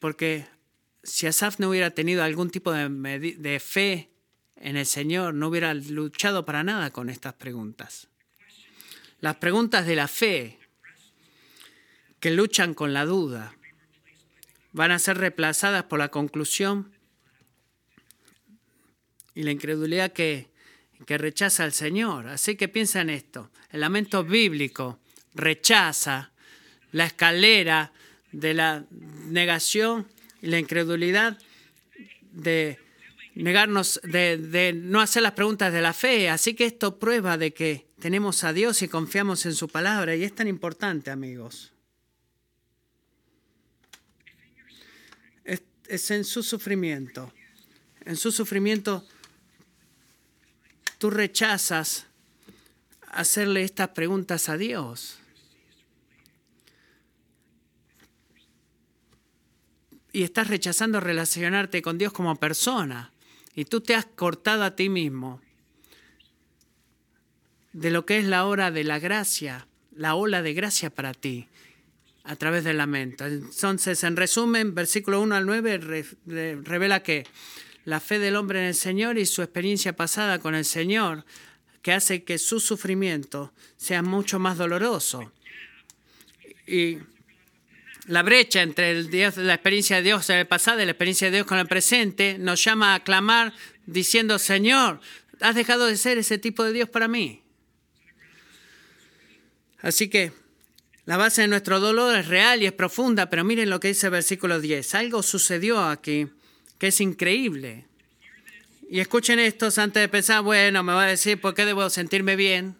[0.00, 0.46] Porque
[1.02, 2.88] si Asaf no hubiera tenido algún tipo de,
[3.38, 4.10] de fe
[4.60, 8.08] en el Señor no hubiera luchado para nada con estas preguntas.
[9.20, 10.58] Las preguntas de la fe
[12.20, 13.54] que luchan con la duda
[14.72, 16.92] van a ser reemplazadas por la conclusión
[19.34, 20.48] y la incredulidad que,
[21.06, 22.28] que rechaza al Señor.
[22.28, 23.50] Así que piensa en esto.
[23.70, 24.98] El lamento bíblico
[25.34, 26.32] rechaza
[26.92, 27.92] la escalera
[28.32, 28.84] de la
[29.26, 30.06] negación
[30.42, 31.38] y la incredulidad
[32.32, 32.78] de
[33.34, 36.28] negarnos, de, no hacer las preguntas de la fe.
[36.28, 40.14] Así que esto prueba de que tenemos a Dios y confiamos en su palabra.
[40.16, 41.72] Y es tan importante, amigos.
[45.44, 47.32] Es, es en su sufrimiento.
[48.04, 49.06] En su sufrimiento
[51.00, 52.06] tú rechazas
[53.08, 55.18] hacerle estas preguntas a Dios.
[60.12, 63.12] Y estás rechazando relacionarte con Dios como persona
[63.54, 65.40] y tú te has cortado a ti mismo
[67.72, 71.48] de lo que es la hora de la gracia, la ola de gracia para ti
[72.24, 73.24] a través del lamento.
[73.24, 76.04] Entonces, en resumen, versículo 1 al 9
[76.62, 77.24] revela que
[77.84, 81.24] la fe del hombre en el Señor y su experiencia pasada con el Señor,
[81.82, 85.32] que hace que su sufrimiento sea mucho más doloroso.
[86.66, 86.98] Y
[88.06, 91.28] la brecha entre el Dios, la experiencia de Dios en el pasado y la experiencia
[91.28, 93.54] de Dios con el presente nos llama a clamar
[93.86, 95.00] diciendo, Señor,
[95.40, 97.42] has dejado de ser ese tipo de Dios para mí.
[99.80, 100.32] Así que
[101.06, 104.06] la base de nuestro dolor es real y es profunda, pero miren lo que dice
[104.08, 104.94] el versículo 10.
[104.94, 106.28] Algo sucedió aquí
[106.80, 107.84] que es increíble.
[108.88, 112.36] Y escuchen esto antes de pensar, bueno, me va a decir por qué debo sentirme
[112.36, 112.74] bien.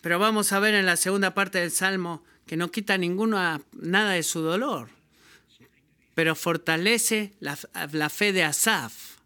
[0.00, 4.12] Pero vamos a ver en la segunda parte del Salmo que no quita ninguna, nada
[4.12, 4.88] de su dolor,
[6.14, 7.54] pero fortalece la,
[8.08, 9.18] fe de Asaf.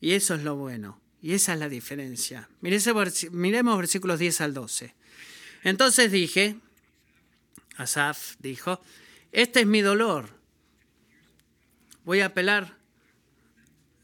[0.00, 1.00] Y eso es lo bueno.
[1.22, 2.50] Y esa es la diferencia.
[2.60, 4.94] Miremos versículos 10 al 12.
[5.64, 6.56] Entonces dije,
[7.76, 8.80] Asaf dijo,
[9.32, 10.37] este es mi dolor.
[12.08, 12.74] Voy a apelar,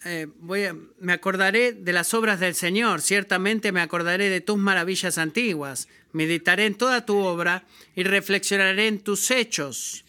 [0.04, 0.68] eh, voy
[1.00, 5.88] me acordaré de las obras del Señor, ciertamente me acordaré de tus maravillas antiguas.
[6.12, 7.64] Meditaré en toda tu obra
[7.96, 10.04] y reflexionaré en tus hechos.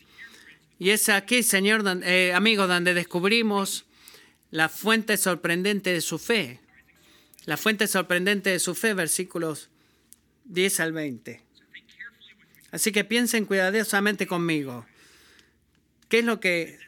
[0.77, 3.86] Y es aquí, Señor, eh, amigo, donde descubrimos
[4.51, 6.60] la fuente sorprendente de su fe.
[7.45, 9.69] La fuente sorprendente de su fe, versículos
[10.43, 11.41] 10 al 20.
[12.71, 14.86] Así que piensen cuidadosamente conmigo.
[16.10, 16.84] ¿Qué es lo que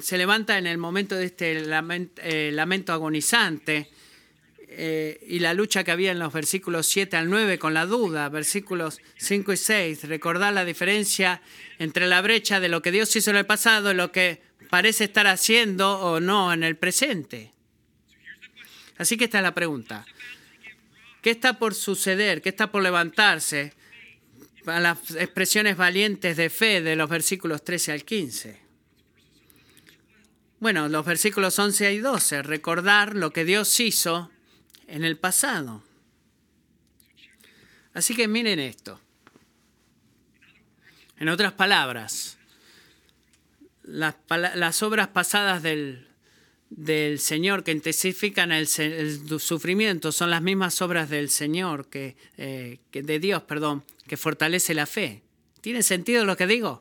[0.00, 3.90] se levanta en el momento de este lamento, eh, lamento agonizante?
[4.76, 8.28] eh, y la lucha que había en los versículos 7 al 9 con la duda,
[8.28, 11.42] versículos 5 y 6, recordar la diferencia
[11.78, 15.04] entre la brecha de lo que Dios hizo en el pasado y lo que parece
[15.04, 17.52] estar haciendo o no en el presente.
[18.96, 20.06] Así que esta es la pregunta.
[21.22, 22.42] ¿Qué está por suceder?
[22.42, 23.72] ¿Qué está por levantarse
[24.66, 28.63] a las expresiones valientes de fe de los versículos 13 al 15?
[30.64, 34.30] Bueno, los versículos 11 y 12, recordar lo que Dios hizo
[34.86, 35.82] en el pasado.
[37.92, 38.98] Así que miren esto.
[41.18, 42.38] En otras palabras,
[43.82, 46.06] las, obras pasadas del,
[47.18, 53.18] Señor que intensifican el, sufrimiento son las mismas obras del Señor, que, eh, que, de
[53.18, 55.20] Dios, perdón, que fortalece la fe.
[55.60, 56.80] ¿Tiene sentido lo que digo?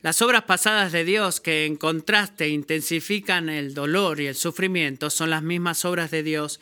[0.00, 5.30] Las obras pasadas de Dios que en contraste intensifican el dolor y el sufrimiento son
[5.30, 6.60] las mismas obras de Dios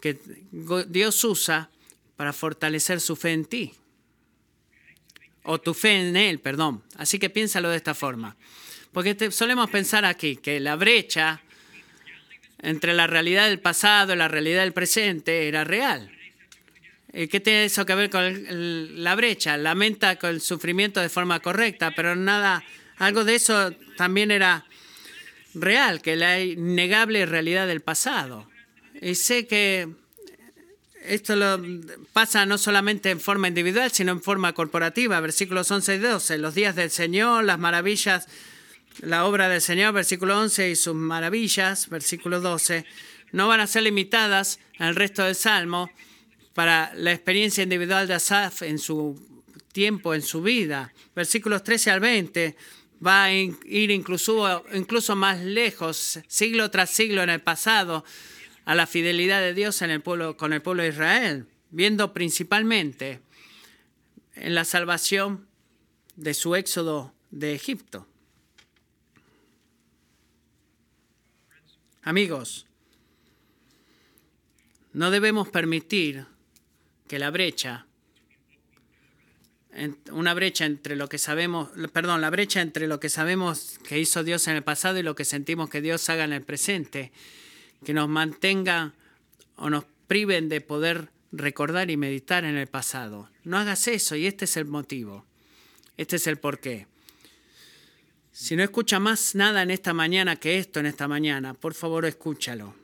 [0.00, 0.18] que
[0.88, 1.70] Dios usa
[2.16, 3.72] para fortalecer su fe en ti.
[5.44, 6.82] O tu fe en Él, perdón.
[6.96, 8.36] Así que piénsalo de esta forma.
[8.92, 11.40] Porque solemos pensar aquí que la brecha
[12.60, 16.10] entre la realidad del pasado y la realidad del presente era real.
[17.12, 19.58] ¿Qué tiene eso que ver con la brecha?
[19.58, 22.64] Lamenta con el sufrimiento de forma correcta, pero nada,
[22.96, 24.64] algo de eso también era
[25.54, 28.48] real, que la innegable realidad del pasado.
[29.00, 29.88] Y sé que
[31.04, 31.60] esto lo
[32.12, 35.20] pasa no solamente en forma individual, sino en forma corporativa.
[35.20, 36.38] Versículos 11 y 12.
[36.38, 38.26] Los días del Señor, las maravillas,
[39.00, 42.86] la obra del Señor, versículo 11, y sus maravillas, versículo 12,
[43.32, 45.90] no van a ser limitadas al resto del Salmo
[46.54, 49.20] para la experiencia individual de Asaf en su
[49.72, 50.92] tiempo, en su vida.
[51.14, 52.56] Versículos 13 al 20
[53.04, 58.04] va a ir incluso, incluso más lejos, siglo tras siglo en el pasado,
[58.64, 63.20] a la fidelidad de Dios en el pueblo, con el pueblo de Israel, viendo principalmente
[64.34, 65.48] en la salvación
[66.16, 68.06] de su éxodo de Egipto.
[72.02, 72.66] Amigos,
[74.92, 76.26] no debemos permitir
[77.12, 77.84] que la brecha,
[80.12, 84.24] una brecha entre lo que sabemos, perdón, la brecha entre lo que sabemos que hizo
[84.24, 87.12] Dios en el pasado y lo que sentimos que Dios haga en el presente,
[87.84, 88.94] que nos mantenga
[89.56, 93.28] o nos priven de poder recordar y meditar en el pasado.
[93.44, 95.26] No hagas eso y este es el motivo.
[95.98, 96.86] Este es el porqué.
[98.32, 102.06] Si no escucha más nada en esta mañana que esto en esta mañana, por favor
[102.06, 102.81] escúchalo.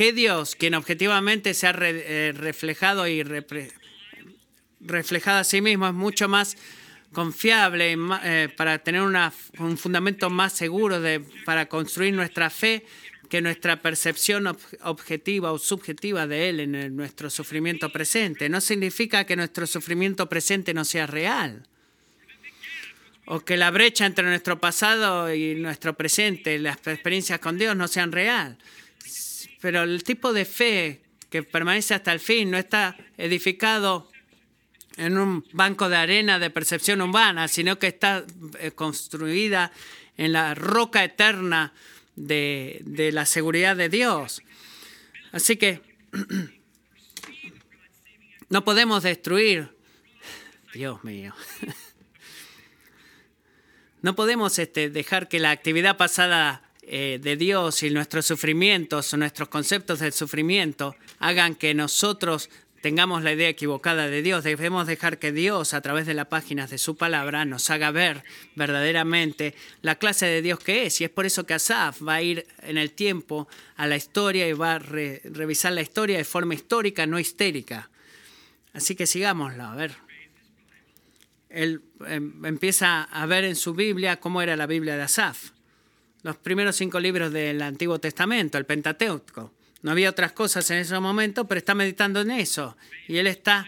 [0.00, 3.22] Qué Dios, quien objetivamente se ha eh, reflejado y
[4.80, 6.56] reflejado a sí mismo, es mucho más
[7.12, 12.86] confiable eh, para tener un fundamento más seguro de, para construir nuestra fe
[13.28, 14.46] que nuestra percepción
[14.84, 18.48] objetiva o subjetiva de Él en nuestro sufrimiento presente.
[18.48, 21.68] No significa que nuestro sufrimiento presente no sea real
[23.26, 27.86] o que la brecha entre nuestro pasado y nuestro presente, las experiencias con Dios no
[27.86, 28.56] sean real.
[29.60, 34.10] Pero el tipo de fe que permanece hasta el fin no está edificado
[34.96, 38.24] en un banco de arena de percepción humana, sino que está
[38.58, 39.72] eh, construida
[40.16, 41.72] en la roca eterna
[42.16, 44.42] de, la seguridad de Dios.
[45.32, 45.80] Así que
[48.48, 49.76] no podemos destruir,
[50.74, 51.34] Dios mío,
[54.02, 59.16] no podemos este, dejar que la actividad pasada eh, de Dios y nuestros sufrimientos o
[59.16, 62.50] nuestros conceptos del sufrimiento hagan que nosotros
[62.80, 64.42] tengamos la idea equivocada de Dios.
[64.42, 68.24] Debemos dejar que Dios, a través de las páginas de su palabra, nos haga ver
[68.56, 71.00] verdaderamente la clase de Dios que es.
[71.00, 74.48] Y es por eso que Asaf va a ir en el tiempo a la historia
[74.48, 77.88] y va a revisar la historia de forma histórica, no histérica.
[78.72, 79.94] Así que sigámoslo, a ver.
[81.50, 85.50] Él em, empieza a ver en su Biblia cómo era la Biblia de Asaf.
[86.22, 89.52] Los primeros cinco libros del Antiguo Testamento, el Pentateuco.
[89.82, 92.76] No había otras cosas en ese momento, pero está meditando en eso.
[93.08, 93.66] Y él está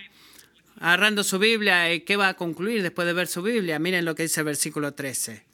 [0.78, 1.92] agarrando su Biblia.
[1.92, 3.78] ¿Y qué va a concluir después de ver su Biblia?
[3.78, 5.44] Miren lo que dice el versículo 13.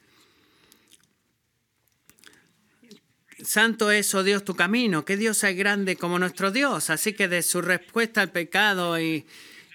[3.45, 5.05] Santo es, oh Dios, tu camino.
[5.05, 6.91] Que Dios es grande como nuestro Dios.
[6.91, 9.27] Así que de su respuesta al pecado y,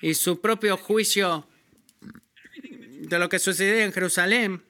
[0.01, 1.47] y su propio juicio
[3.07, 4.63] de lo que sucedía en Jerusalén,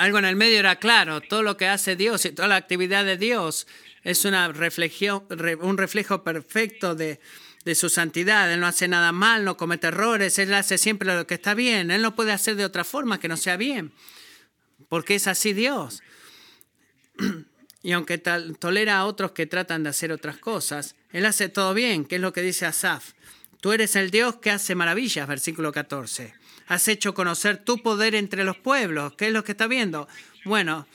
[0.00, 1.20] algo en el medio era claro.
[1.20, 3.66] Todo lo que hace Dios y toda la actividad de Dios
[4.02, 5.24] es una reflexión,
[5.60, 7.20] un reflejo perfecto de,
[7.66, 8.50] de su santidad.
[8.50, 11.90] Él no hace nada mal, no comete errores, Él hace siempre lo que está bien.
[11.90, 13.92] Él no puede hacer de otra forma que no sea bien,
[14.88, 16.02] porque es así Dios.
[17.82, 22.06] y aunque tolera a otros que tratan de hacer otras cosas, Él hace todo bien,
[22.06, 23.12] que es lo que dice Asaf.
[23.60, 26.39] Tú eres el Dios que hace maravillas, versículo 14.
[26.70, 29.14] Has hecho conocer tu poder entre los pueblos.
[29.14, 30.06] ¿Qué es lo que está viendo?
[30.44, 30.86] Bueno,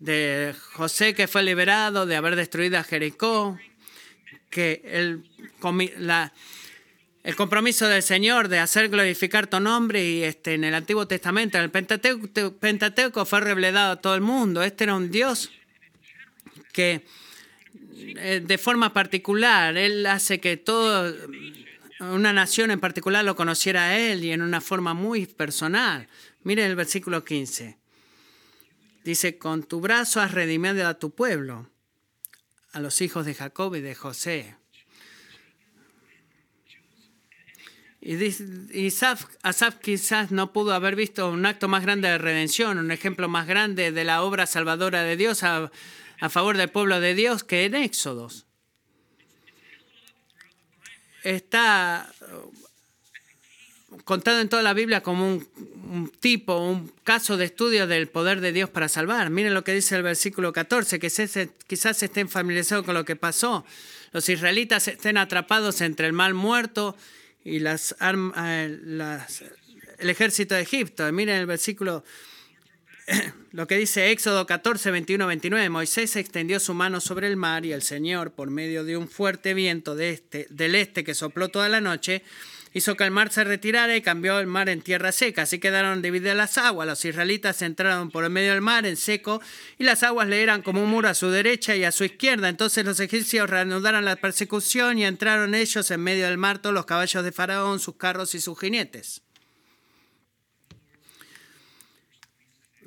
[0.00, 3.56] de José que fue liberado de haber destruido a Jericó,
[4.50, 5.22] que el,
[7.22, 11.56] el compromiso del Señor de hacer glorificar tu nombre y este, en el Antiguo Testamento,
[11.56, 14.60] en el Pentateuco, fue revelado a todo el mundo.
[14.64, 15.52] Este era un Dios
[16.72, 17.06] que
[17.96, 21.14] eh, de forma particular, Él hace que toda
[22.10, 26.08] una nación en particular lo conociera a Él y en una forma muy personal.
[26.42, 27.78] Miren el versículo 15.
[29.04, 31.68] Dice, con tu brazo has redimido a tu pueblo,
[32.72, 34.56] a los hijos de Jacob y de José.
[38.00, 38.88] Y
[39.42, 43.46] Asaf quizás no pudo haber visto un acto más grande de redención, un ejemplo más
[43.46, 45.70] grande de la obra salvadora de Dios a,
[46.28, 48.46] favor del pueblo de Dios que en Éxodos.
[51.22, 52.12] Está
[54.04, 58.52] contado en toda la Biblia como un, tipo, un caso de estudio del poder de
[58.52, 59.30] Dios para salvar.
[59.30, 61.10] Miren lo que dice el versículo 14, que
[61.66, 63.64] quizás estén familiarizados con lo que pasó.
[64.12, 66.96] Los israelitas estén atrapados entre el mal muerto
[67.44, 69.44] y las, eh, las,
[69.98, 71.10] el ejército de Egipto.
[71.12, 72.04] Miren el versículo,
[73.52, 75.68] lo que dice Éxodo 14, 21, 29.
[75.68, 79.54] Moisés extendió su mano sobre el mar y el Señor, por medio de un fuerte
[79.54, 82.22] viento este, del este que sopló toda la noche,
[82.74, 85.42] hizo que el mar se retirara y cambió el mar en tierra seca.
[85.42, 86.86] Así quedaron divididas las aguas.
[86.86, 89.42] Los israelitas entraron por el medio del mar en seco
[89.78, 92.48] y las aguas le eran como un muro a su derecha y a su izquierda.
[92.48, 96.86] Entonces los egipcios reanudaron la persecución y entraron ellos en medio del mar todos los
[96.86, 99.21] caballos de Faraón, sus carros y sus jinetes.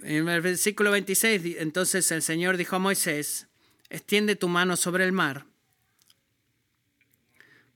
[0.06, 3.48] En el versículo 26, entonces el Señor dijo a Moisés,
[3.90, 5.48] extiende tu mano sobre el mar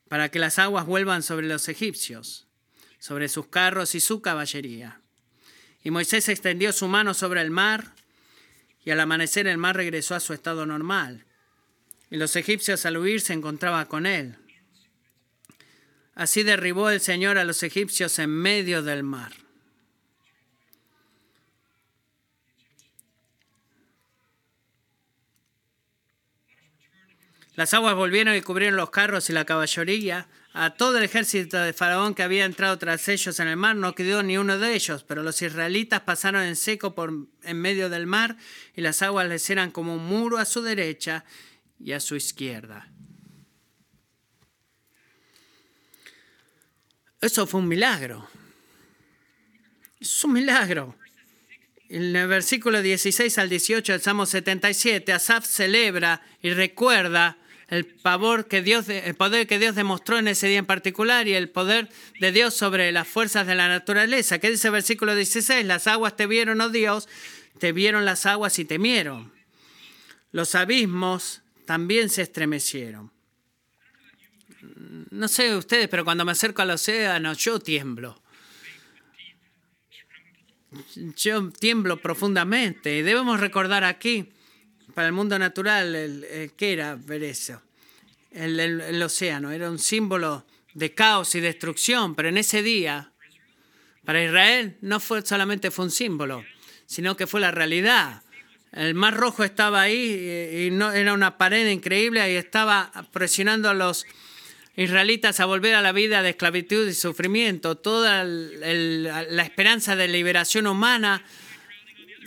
[0.08, 2.46] para que las aguas vuelvan sobre los egipcios,
[3.00, 5.02] sobre sus carros y su caballería.
[5.84, 7.96] Y Moisés extendió su mano sobre el mar,
[8.86, 11.26] y al amanecer el mar regresó a su estado normal.
[12.12, 14.36] Y los egipcios al huir se encontraban con él.
[16.14, 19.32] Así derribó el Señor a los egipcios en medio del mar.
[27.60, 30.30] Las aguas volvieron y cubrieron los carros y la caballería.
[30.54, 33.96] A todo el ejército de Faraón que había entrado tras ellos en el mar no
[33.96, 37.12] quedó ni uno de ellos, pero los israelitas pasaron en seco por
[37.44, 38.38] en medio del mar
[38.78, 41.26] y las aguas les eran como un muro a su derecha
[41.78, 42.88] y a su izquierda.
[47.20, 48.26] Eso fue un milagro.
[50.00, 50.96] Es un milagro.
[51.90, 57.38] En el versículo 16 al 18 del Salmo 77, Asaf celebra y recuerda
[57.70, 61.34] el, pavor que Dios, el poder que Dios demostró en ese día en particular y
[61.34, 61.90] el poder
[62.20, 64.40] de Dios sobre las fuerzas de la naturaleza.
[64.40, 65.66] ¿Qué dice el versículo 16?
[65.66, 67.08] Las aguas te vieron, oh Dios,
[67.60, 69.32] te vieron las aguas y temieron.
[70.32, 73.12] Los abismos también se estremecieron.
[75.12, 78.22] No sé ustedes, pero cuando me acerco al océano yo tiemblo.
[81.16, 82.98] Yo tiemblo profundamente.
[82.98, 84.32] Y debemos recordar aquí
[84.94, 87.62] para el mundo natural, el, ¿qué era ver eso?
[88.32, 93.12] El, océano era un símbolo de caos y destrucción, pero en ese día,
[94.06, 96.44] para Israel, no fue solamente fue un símbolo,
[96.86, 98.22] sino que fue la realidad.
[98.72, 103.74] El mar rojo estaba ahí y, no, era una pared increíble y estaba presionando a
[103.74, 104.06] los
[104.76, 107.76] israelitas a volver a la vida de esclavitud y sufrimiento.
[107.76, 111.24] Toda la esperanza de liberación humana,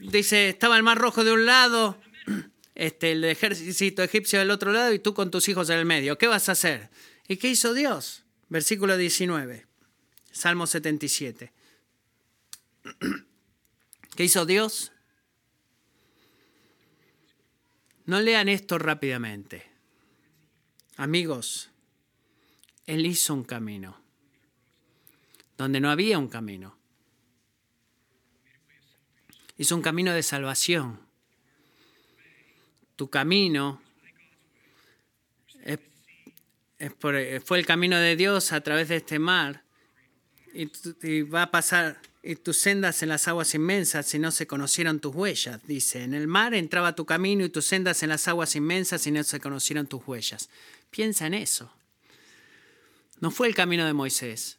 [0.03, 2.02] dice, estaba el mar rojo de un lado
[2.75, 6.19] este, el ejército egipcio del otro lado y tú con tus hijos en el medio.
[6.19, 6.91] ¿Qué vas a hacer?
[7.29, 8.25] ¿Y qué hizo Dios?
[8.49, 9.67] Versículo 19,
[10.31, 11.53] Salmo 77.
[14.17, 14.93] ¿Qué hizo Dios?
[18.05, 19.65] No lean esto rápidamente.
[20.97, 21.71] Amigos,
[22.87, 24.03] Él hizo un camino
[25.57, 26.77] donde no había un camino.
[29.57, 31.12] Hizo un camino de salvación
[33.03, 33.83] tu camino
[37.01, 39.65] fue el camino de Dios a través de este mar
[40.55, 45.01] y, va a pasar y tus sendas en las aguas inmensas si no se conocieron
[45.01, 45.61] tus huellas.
[45.67, 49.11] Dice, en el mar entraba tu camino y tus sendas en las aguas inmensas si
[49.11, 50.49] no se conocieron tus huellas.
[50.93, 51.75] Piensa en eso.
[53.19, 54.59] No fue el camino de Moisés,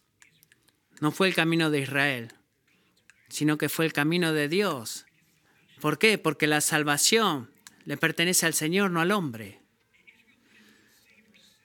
[1.00, 2.34] no fue el camino de Israel,
[3.30, 5.06] sino que fue el camino de Dios.
[5.80, 6.18] ¿Por qué?
[6.18, 7.53] Porque la salvación
[7.86, 9.64] le pertenece al Señor, no al hombre.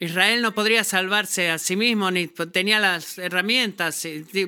[0.00, 4.06] Israel no podría salvarse a sí mismo ni tenía las herramientas.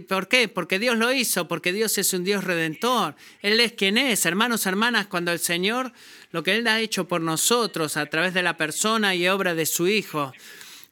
[0.09, 0.47] ¿Por qué?
[0.47, 3.17] Porque Dios lo hizo, porque Dios es un Dios redentor.
[3.43, 4.25] Él es quien es.
[4.27, 5.93] Hermanos, hermanas, cuando el Señor,
[6.31, 9.67] lo que Él ha hecho por nosotros a través de la persona y obra de
[9.67, 10.33] su Hijo,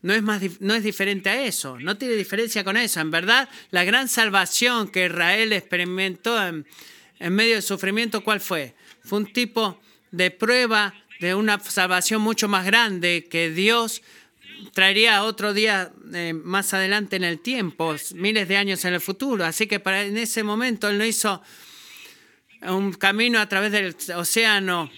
[0.02, 3.00] no es, más, no es diferente a eso, no tiene diferencia con eso.
[3.00, 6.66] En verdad, la gran salvación que Israel experimentó en,
[7.20, 8.74] en medio del sufrimiento, ¿cuál fue?
[9.04, 9.80] Fue un tipo
[10.10, 14.02] de prueba de una salvación mucho más grande que Dios
[14.72, 19.44] traería otro día eh, más adelante en el tiempo, miles de años en el futuro.
[19.44, 21.42] Así que para, en ese momento Él no hizo
[22.62, 24.90] un camino a través del océano.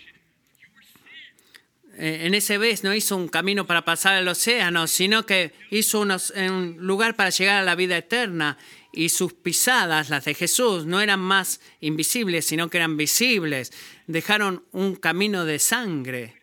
[1.99, 6.01] Eh, en ese vez no hizo un camino para pasar el océano, sino que hizo
[6.01, 8.57] un lugar para llegar a la vida eterna.
[8.93, 13.73] Y sus pisadas, las de Jesús, no eran más invisibles, sino que eran visibles.
[14.07, 16.41] Dejaron un camino de sangre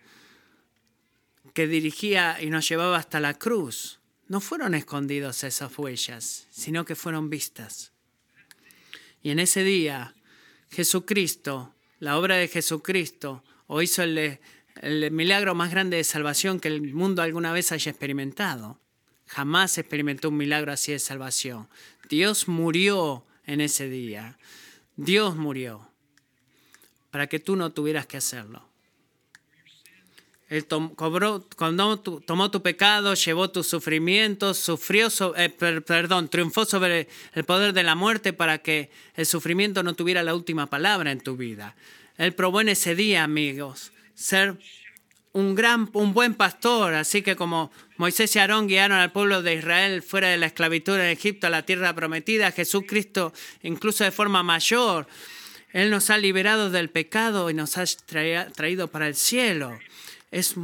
[1.53, 6.95] que dirigía y nos llevaba hasta la cruz, no fueron escondidos esas huellas, sino que
[6.95, 7.93] fueron vistas.
[9.23, 10.13] Y en ese día,
[10.69, 14.39] Jesucristo, la obra de Jesucristo, o hizo el,
[14.81, 18.79] el milagro más grande de salvación que el mundo alguna vez haya experimentado.
[19.25, 21.67] Jamás experimentó un milagro así de salvación.
[22.09, 24.37] Dios murió en ese día.
[24.95, 25.89] Dios murió
[27.11, 28.67] para que tú no tuvieras que hacerlo.
[30.49, 37.73] Él cobró, tomó tu pecado, llevó tus sufrimientos, sufrió, eh, perdón, triunfó sobre el poder
[37.73, 41.75] de la muerte para que el sufrimiento no tuviera la última palabra en tu vida.
[42.17, 44.57] Él probó en ese día, amigos, ser
[45.37, 49.55] un gran, un buen pastor, así que como Moisés y Aarón guiaron al pueblo de
[49.55, 54.41] Israel fuera de la esclavitud en Egipto a la tierra prometida, Jesucristo, incluso de forma
[54.43, 55.07] mayor,
[55.73, 57.85] Él nos ha liberado del pecado y nos ha
[58.55, 59.77] traído para el cielo
[60.31, 60.55] es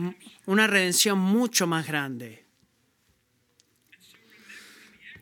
[0.46, 2.44] una redención mucho más grande.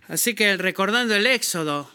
[0.07, 1.91] Así que recordando el Éxodo,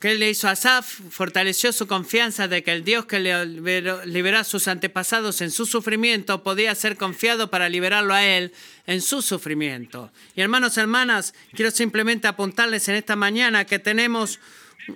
[0.00, 3.46] que él le hizo a Asaf, fortaleció su confianza de que el Dios que le
[4.06, 8.52] liberó a sus antepasados en su sufrimiento podía ser confiado para liberarlo a él
[8.86, 10.12] en su sufrimiento.
[10.36, 14.40] Y hermanos, hermanas, quiero simplemente apuntarles en esta mañana que tenemos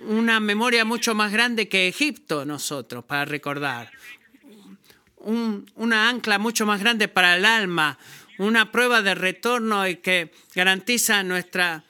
[0.07, 3.91] una memoria mucho más grande que Egipto nosotros para recordar
[5.19, 7.97] una ancla mucho más grande para el alma,
[8.37, 11.83] una prueba de retorno y que garantiza nuestra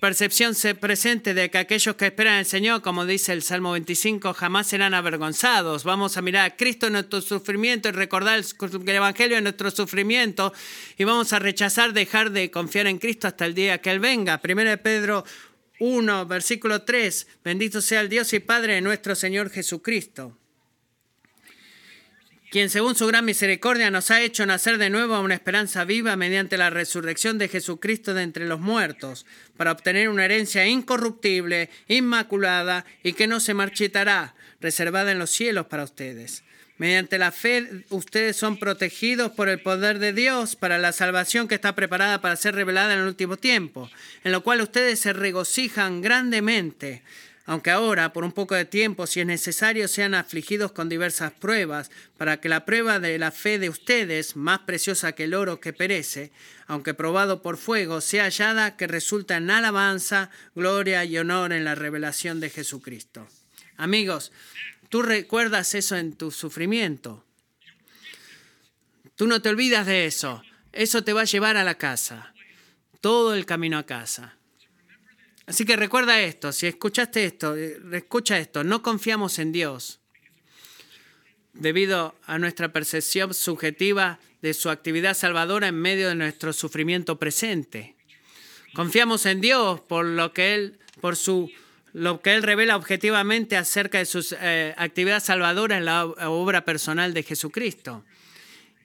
[0.00, 4.66] percepción presente de que aquellos que esperan al Señor, como dice el Salmo 25, jamás
[4.66, 5.84] serán avergonzados.
[5.84, 10.52] Vamos a mirar a Cristo en nuestro sufrimiento y recordar el Evangelio en nuestro sufrimiento
[10.96, 14.40] y vamos a rechazar dejar de confiar en Cristo hasta el día que Él venga.
[14.42, 15.24] 1 Pedro
[15.78, 20.39] 1, versículo 3, bendito sea el Dios y Padre de nuestro Señor Jesucristo
[22.50, 26.16] quien según su gran misericordia nos ha hecho nacer de nuevo a una esperanza viva
[26.16, 29.24] mediante la resurrección de Jesucristo de entre los muertos,
[29.56, 35.66] para obtener una herencia incorruptible, inmaculada y que no se marchitará, reservada en los cielos
[35.66, 36.42] para ustedes.
[36.76, 41.54] Mediante la fe ustedes son protegidos por el poder de Dios para la salvación que
[41.54, 43.90] está preparada para ser revelada en el último tiempo,
[44.24, 47.02] en lo cual ustedes se regocijan grandemente
[47.50, 51.90] aunque ahora, por un poco de tiempo, si es necesario, sean afligidos con diversas pruebas,
[52.16, 55.72] para que la prueba de la fe de ustedes, más preciosa que el oro que
[55.72, 56.30] perece,
[56.68, 61.74] aunque probado por fuego, sea hallada que resulta en alabanza, gloria y honor en la
[61.74, 63.26] revelación de Jesucristo.
[63.76, 64.30] Amigos,
[64.88, 67.24] tú recuerdas eso en tu sufrimiento.
[69.16, 70.44] Tú no te olvidas de eso.
[70.70, 72.32] Eso te va a llevar a la casa,
[73.00, 74.36] todo el camino a casa.
[75.50, 79.98] Así que recuerda esto, si escuchaste esto, eh, escucha esto, no confiamos en Dios
[81.54, 87.96] debido a nuestra percepción subjetiva de su actividad salvadora en medio de nuestro sufrimiento presente.
[88.74, 91.50] Confiamos en Dios por lo que Él, por su,
[91.94, 97.12] lo que Él revela objetivamente acerca de su eh, actividad salvadora en la obra personal
[97.12, 98.04] de Jesucristo.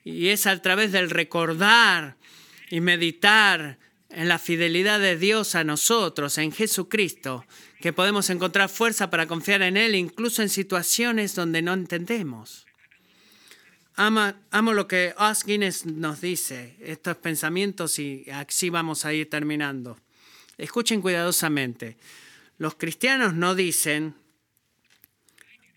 [0.02, 2.16] Y es a través del recordar
[2.70, 3.78] y meditar
[4.10, 7.44] en la fidelidad de Dios a nosotros, en Jesucristo,
[7.80, 12.66] que podemos encontrar fuerza para confiar en Él incluso en situaciones donde no entendemos.
[13.96, 19.98] amo lo que Os Guinness nos dice, estos pensamientos y así vamos a ir terminando.
[20.58, 21.96] Escuchen cuidadosamente.
[22.58, 24.14] Los cristianos no dicen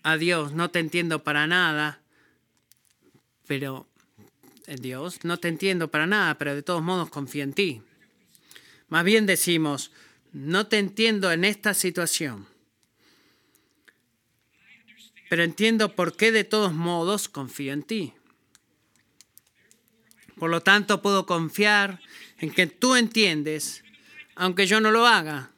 [0.02, 2.00] a Dios, no te entiendo para nada,
[3.46, 3.86] pero
[4.66, 7.82] eh, Dios, no te entiendo para nada, pero de todos modos confío en ti.
[8.90, 9.92] Más bien decimos,
[10.32, 12.46] no te entiendo en esta situación,
[15.30, 18.12] pero entiendo por qué de todos modos confío en ti.
[20.38, 22.00] Por lo tanto, puedo confiar
[22.38, 23.84] en que tú entiendes,
[24.34, 25.52] aunque yo no lo haga.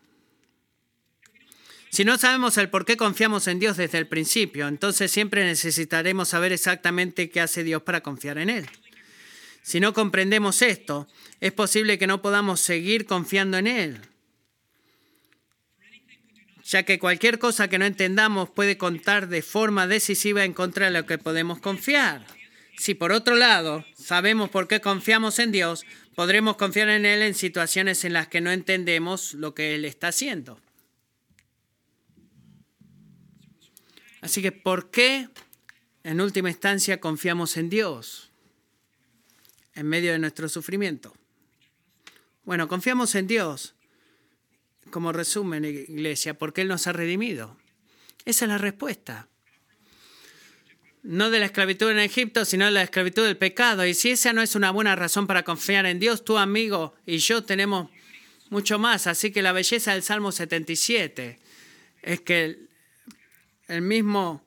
[1.89, 6.29] Si no sabemos el por qué confiamos en Dios desde el principio, entonces siempre necesitaremos
[6.29, 8.69] saber exactamente qué hace Dios para confiar en Él.
[9.63, 11.07] Si no comprendemos esto,
[11.41, 14.01] es posible que no podamos seguir confiando en Él,
[16.65, 20.93] ya que cualquier cosa que no entendamos puede contar de forma decisiva en contra de
[20.93, 22.27] lo que podemos confiar.
[22.77, 25.85] Si por otro lado sabemos por qué confiamos en Dios,
[26.17, 30.09] podremos confiar en Él en situaciones en las que no entendemos lo que Él está
[30.09, 30.61] haciendo.
[34.21, 35.29] Así que, ¿por qué
[36.03, 38.32] en última instancia confiamos en Dios
[39.75, 41.15] en medio de nuestro sufrimiento?
[42.45, 43.75] Bueno, confiamos en Dios,
[44.91, 47.57] como resumen, iglesia, porque Él nos ha redimido.
[48.25, 49.29] Esa es la respuesta.
[51.03, 53.87] No de la esclavitud en Egipto, sino de la esclavitud del pecado.
[53.87, 57.19] Y si esa no es una buena razón para confiar en Dios, tu amigo y
[57.19, 57.91] yo tenemos
[58.51, 59.07] mucho más.
[59.07, 61.39] Así que la belleza del Salmo 77
[62.03, 62.59] es que
[63.67, 64.45] el mismo,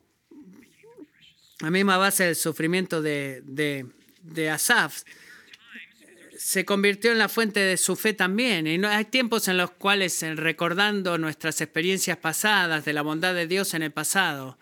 [1.60, 3.86] la misma base del sufrimiento de, de,
[4.50, 5.02] Asaf
[6.38, 8.66] se convirtió en la fuente de su fe también.
[8.66, 13.46] Y no, hay tiempos en los cuales, recordando nuestras experiencias pasadas, de la bondad de
[13.46, 14.58] Dios en el pasado,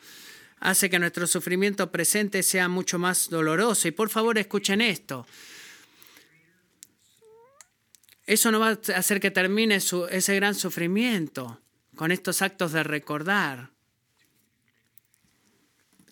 [0.60, 3.88] hace que nuestro sufrimiento presente sea mucho más doloroso.
[3.88, 5.26] Y por favor, escuchen esto.
[8.26, 11.60] Eso no va a hacer que termine ese gran sufrimiento
[11.96, 13.74] con estos actos de recordar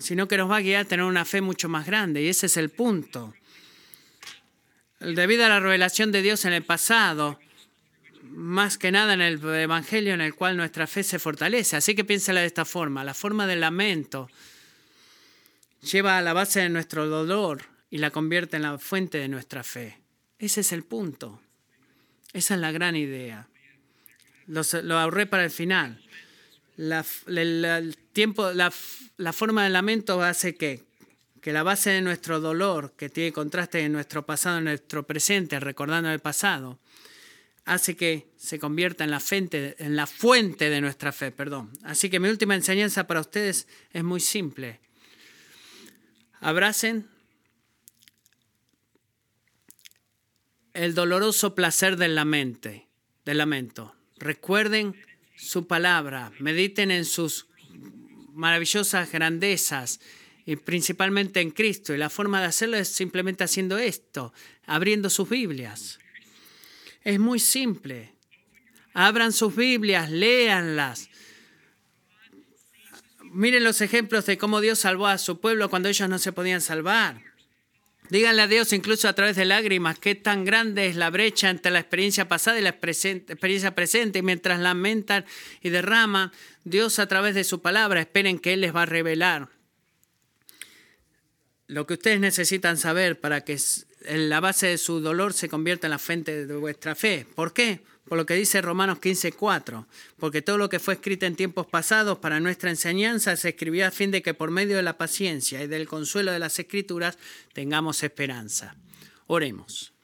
[0.03, 2.23] sino que nos va a guiar a tener una fe mucho más grande.
[2.23, 3.33] Y ese es el punto.
[5.05, 7.39] Debido a la revelación de Dios en el pasado,
[8.23, 11.77] más que nada en el Evangelio en el cual nuestra fe se fortalece.
[11.77, 13.05] Así que piénsala de esta forma.
[13.05, 14.31] La forma del lamento
[15.83, 19.63] lleva a la base de nuestro dolor y la convierte en la fuente de nuestra
[19.63, 19.99] fe.
[20.39, 21.43] Ese es el punto.
[22.33, 23.49] Esa es la gran idea.
[24.47, 26.03] lo ahorré para el final
[26.77, 27.05] la,
[28.13, 28.71] tiempo, la,
[29.33, 30.83] forma del lamento hace que,
[31.43, 35.59] que la base de nuestro dolor, que tiene contraste en nuestro pasado, en nuestro presente,
[35.59, 36.79] recordando el pasado,
[37.65, 41.33] hace que se convierta en la, fuente, de nuestra fe.
[41.33, 41.73] Perdón.
[41.83, 44.79] Así que mi última enseñanza para ustedes es muy simple.
[46.39, 47.09] Abracen
[50.75, 52.87] el doloroso placer del, lamente,
[53.25, 53.97] del lamento.
[54.17, 54.95] Recuerden
[55.37, 57.49] su palabra, mediten en sus
[58.33, 59.99] maravillosas grandezas
[60.47, 61.95] y principalmente en Cristo.
[61.95, 64.33] Y la forma de hacerlo es simplemente haciendo esto,
[64.67, 65.99] abriendo sus Biblias.
[67.05, 68.13] Es muy simple.
[68.95, 71.09] Abran sus Biblias, léanlas.
[73.23, 76.61] Miren los ejemplos de cómo Dios salvó a su pueblo cuando ellos no se podían
[76.61, 77.23] salvar.
[78.11, 81.73] Díganle a Dios incluso a través de lágrimas qué tan grande es la brecha entre
[81.73, 84.19] la experiencia pasada y la experiencia presente.
[84.19, 85.25] Y mientras lamentan
[85.63, 86.31] y derraman,
[86.65, 89.49] Dios a través de su palabra esperen que Él les va a revelar
[91.73, 93.59] lo que ustedes necesitan saber para que
[94.07, 97.27] la base de su dolor se convierta en la fuente de vuestra fe.
[97.35, 97.81] ¿Por qué?
[98.05, 99.87] por lo que dice Romanos 15:4,
[100.19, 103.91] porque todo lo que fue escrito en tiempos pasados para nuestra enseñanza se escribió a
[103.91, 107.17] fin de que por medio de la paciencia y del consuelo de las escrituras
[107.55, 108.77] tengamos esperanza.
[109.29, 109.95] Oremos.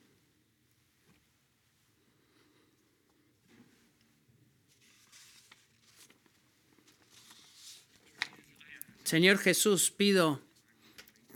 [9.04, 10.47] Señor Jesús, pido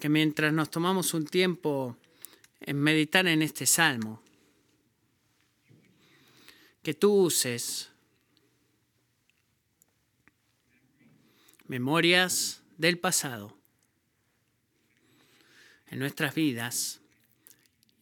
[0.02, 1.96] que mientras nos tomamos un tiempo
[2.58, 4.20] en meditar en este salmo,
[6.82, 7.88] que tú uses
[11.68, 13.56] memorias del pasado
[15.86, 17.00] en nuestras vidas,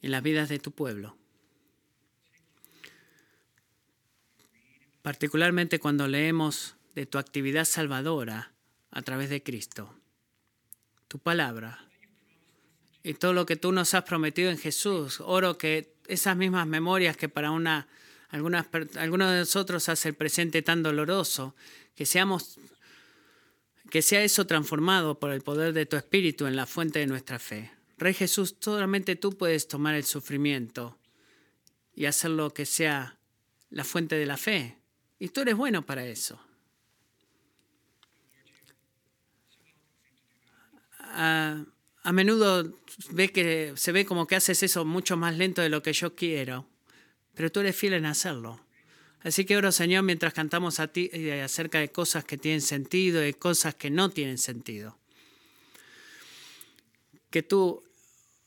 [0.00, 1.18] en las vidas de tu pueblo.
[5.02, 8.54] Particularmente cuando leemos de tu actividad salvadora
[8.90, 9.94] a través de Cristo,
[11.06, 11.89] tu palabra
[13.02, 15.20] y todo lo que tú nos has prometido en Jesús.
[15.20, 17.88] Oro que esas mismas memorias que para una
[18.30, 21.54] algunas, algunos de nosotros hace el presente tan doloroso,
[21.94, 22.58] que seamos
[23.90, 27.40] que sea eso transformado por el poder de tu espíritu en la fuente de nuestra
[27.40, 27.72] fe.
[27.98, 30.96] Rey Jesús, solamente tú puedes tomar el sufrimiento
[31.94, 33.18] y hacerlo que sea
[33.68, 34.78] la fuente de la fe.
[35.18, 36.40] Y tú eres bueno para eso.
[41.00, 41.64] A,
[42.02, 42.72] a menudo
[43.10, 46.14] ve que, se ve como que haces eso mucho más lento de lo que yo
[46.14, 46.66] quiero
[47.34, 48.60] pero tú eres fiel en hacerlo.
[49.22, 53.26] Así que oro, Señor, mientras cantamos a ti eh, acerca de cosas que tienen sentido
[53.26, 54.98] y cosas que no tienen sentido.
[57.30, 57.82] Que tú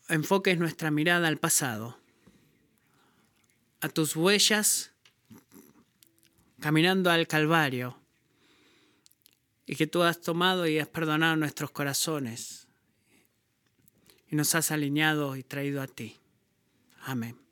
[0.10, 1.98] enfoques nuestra mirada al pasado,
[3.82, 4.92] a tus huellas
[6.60, 7.98] caminando al Calvario
[9.66, 12.63] y que tú has tomado y has perdonado nuestros corazones
[14.34, 16.18] y nos has alineado y traído a ti.
[17.06, 17.43] Amén.